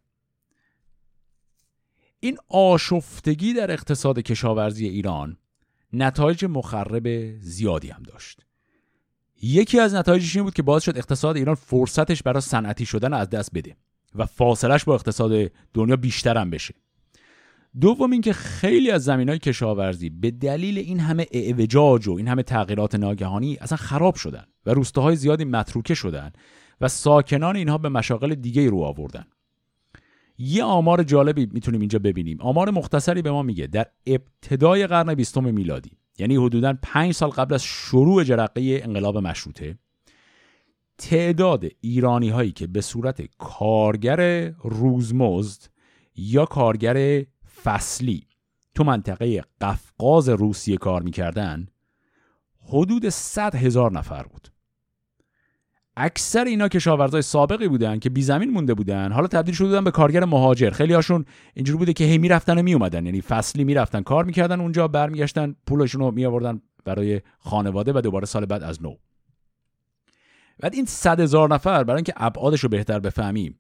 [2.21, 5.37] این آشفتگی در اقتصاد کشاورزی ایران
[5.93, 8.47] نتایج مخرب زیادی هم داشت.
[9.43, 13.31] یکی از نتایجش این بود که باعث شد اقتصاد ایران فرصتش برای صنعتی شدن از
[13.31, 13.77] دست بده
[14.15, 16.75] و فاصلش با اقتصاد دنیا بیشتر هم بشه.
[17.81, 22.43] دوم اینکه خیلی از زمین های کشاورزی به دلیل این همه اعوجاج و این همه
[22.43, 26.33] تغییرات ناگهانی اصلا خراب شدن و روستاهای زیادی متروکه شدن
[26.81, 29.25] و ساکنان اینها به مشاغل دیگه رو آوردن.
[30.39, 32.41] یه آمار جالبی می‌تونیم اینجا ببینیم.
[32.41, 33.67] آمار مختصری به ما میگه.
[33.67, 39.79] در ابتدای قرن بیستم میلادی یعنی حدودا پنج سال قبل از شروع جرقه انقلاب مشروطه
[40.99, 45.63] تعداد ایرانی هایی که به صورت کارگر روزمزد
[46.17, 47.25] یا کارگر
[47.63, 48.27] فصلی
[48.75, 51.67] تو منطقه قفقاز روسیه کار می‌کردن
[52.69, 54.52] حدود 100 هزار نفر بود.
[55.97, 59.13] اکثر اینا کشاورزای سابقی بودن که بی زمین مونده بودن.
[59.13, 60.71] حالا تبدیل شده بودن به کارگر مهاجر.
[60.71, 61.25] خیلی هاشون
[61.55, 66.01] اینجوری بوده که هی می‌رفتن و میومدن یعنی فصلی می‌رفتن کار می‌کردن اونجا برمیگشتن پولشون
[66.01, 68.97] رو میآوردن برای خانواده و دوباره سال بعد از نو.
[70.61, 73.59] بعد این صد هزار نفر برای اینکه ابعادش رو بهتر بفهمیم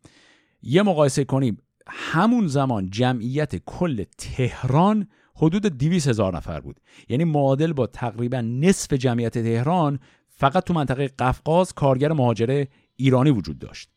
[0.63, 1.59] یه مقایسه کنیم.
[1.87, 6.81] همون زمان جمعیت کل تهران حدود 200 هزار نفر بود.
[7.09, 9.99] یعنی معادل با تقریبا نصف جمعیت تهران
[10.43, 13.89] فقط تو منطقه قفقاز کارگر مهاجره ایرانی وجود داشت.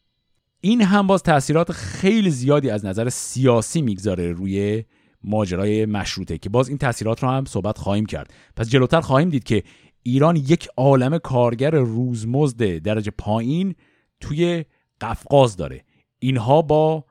[0.61, 4.83] این هم باز تاثیرات خیلی زیادی از نظر سیاسی می‌گذاره روی
[5.23, 8.33] ماجرای مشروطه که باز این تاثیرات رو هم صحبت خواهیم کرد.
[8.55, 9.63] پس جلوتر خواهیم دید که
[10.03, 13.75] ایران یک عالم کارگر روزمزد درجه پایین
[14.19, 14.65] توی
[15.01, 15.83] قفقاز داره.
[16.19, 17.05] اینها با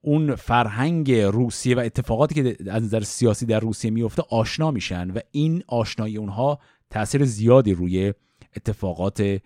[0.00, 5.18] اون فرهنگ روسیه و اتفاقاتی که از نظر سیاسی در روسیه میفته آشنا میشن و
[5.30, 6.58] این آشنایی اونها
[6.90, 8.12] تاثیر زیادی روی
[8.56, 9.40] اتفاقات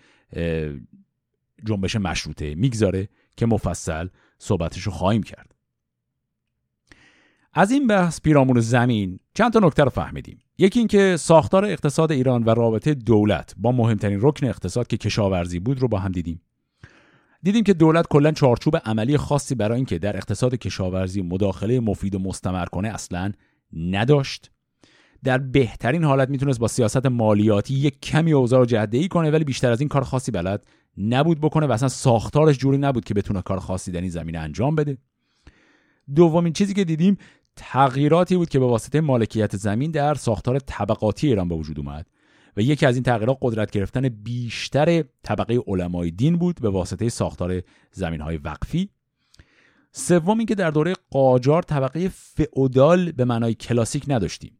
[1.64, 5.54] جنبش مشروطه می‌گذاره که مفصل صحبتش رو خواهیم کرد.
[7.54, 10.38] از این بحث پیرامون زمین چند تا نکته رو فهمیدیم.
[10.58, 15.80] یکی اینکه ساختار اقتصاد ایران و رابطه دولت با مهمترین رکن اقتصاد که کشاورزی بود
[15.80, 16.40] رو با هم دیدیم.
[17.42, 22.18] دیدیم که دولت کلا چارچوب عملی خاصی برای اینکه در اقتصاد کشاورزی مداخله مفید و
[22.18, 23.32] مستمر کنه اصلا
[23.72, 24.50] نداشت.
[25.24, 29.70] در بهترین حالت می‌تونست با سیاست مالیاتی یک کمی اوضاع رو جهده کنه ولی بیشتر
[29.70, 30.66] از این کار خاصی بلد
[30.98, 34.74] نبود بکنه و اصلا ساختارش جوری نبود که بتونه کار خاصی در این زمینه انجام
[34.74, 34.98] بده.
[36.14, 37.16] دومین چیزی که دیدیم
[37.56, 42.06] تغییراتی بود که به واسطه مالکیت زمین در ساختار طبقاتی ایران به وجود اومد
[42.56, 47.62] و یکی از این تغییرات قدرت گرفتن بیشتر طبقه علمای دین بود به واسطه ساختار
[47.92, 48.88] زمین های وقفی.
[49.92, 54.58] سوم اینکه در دوره قاجار طبقه فئودال به معنای کلاسیک نداشتیم.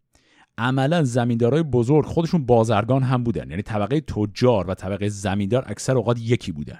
[0.59, 3.51] عملا زمیندارای بزرگ خودشون بازرگان هم بودن.
[3.51, 6.79] یعنی طبقه تجار و طبقه زمیندار اکثر اوقات یکی بودن.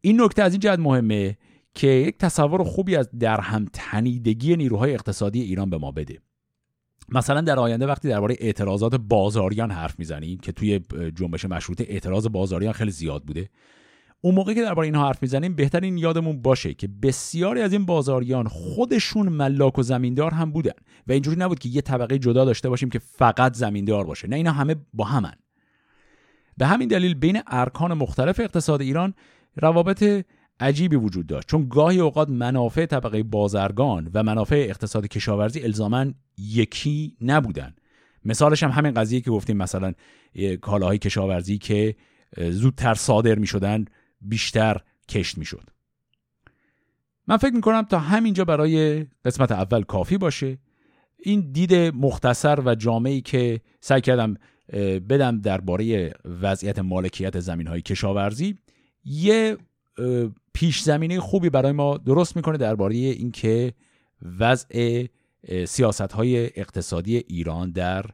[0.00, 1.38] این نکته از این جهت مهمه
[1.74, 6.18] که یک تصور خوبی از درهم تنیدگی نیروهای اقتصادی ایران به ما بده.
[7.08, 10.80] مثلا در آینده وقتی درباره اعتراضات بازاریان حرف می‌زنیم که توی
[11.14, 13.50] جنبش مشروطه اعتراض بازاریان خیلی زیاد بوده
[14.20, 17.86] اون موقعی که درباره اینها حرف می‌زنیم بهتر این یادمون باشه که بسیاری از این
[17.86, 20.72] بازاریان خودشون ملاک و زمیندار هم بودن
[21.06, 24.28] و اینجوری نبود که یه طبقه جدا داشته باشیم که فقط زمیندار باشه.
[24.28, 25.34] نه اینا همه با همن.
[26.56, 29.14] به همین دلیل بین ارکان مختلف اقتصاد ایران
[29.56, 30.24] روابط
[30.60, 31.48] عجیبی وجود داشت.
[31.48, 36.06] چون گاهی اوقات منافع طبقه بازرگان و منافع اقتصاد کشاورزی الزاما
[36.38, 37.74] یکی نبودن.
[38.24, 39.92] مثالش هم همین قضیه که گفتیم مثلا
[40.60, 41.96] کالاهای کشاورزی که
[42.50, 43.84] زودتر صادر می شدن
[44.20, 45.70] بیشتر کشت می شد
[47.26, 50.58] من فکر می کنم تا همینجا برای قسمت اول کافی باشه.
[51.18, 54.34] این دید مختصر و جامعی که سعی کردم
[55.08, 58.58] بدم درباره وضعیت مالکیت زمین های کشاورزی
[59.04, 59.56] یه
[60.52, 63.72] پیش زمینه خوبی برای ما درست می‌کنه درباره اینکه
[64.38, 65.06] وضع
[65.66, 68.04] سیاست های اقتصادی ایران در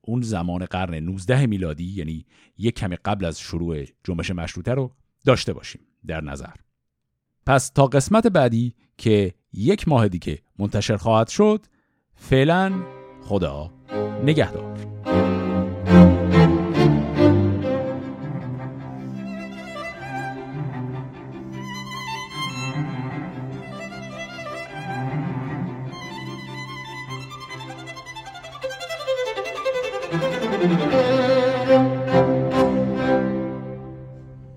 [0.00, 2.26] اون زمان قرن 19 میلادی یعنی
[2.58, 4.92] یک کمی قبل از شروع جنبش مشروطه رو
[5.24, 6.54] داشته باشیم در نظر.
[7.46, 11.66] پس تا قسمت بعدی که یک ماه دیگه منتشر خواهد شد
[12.14, 12.82] فعلا
[13.22, 13.70] خدا
[14.24, 15.31] نگهدار.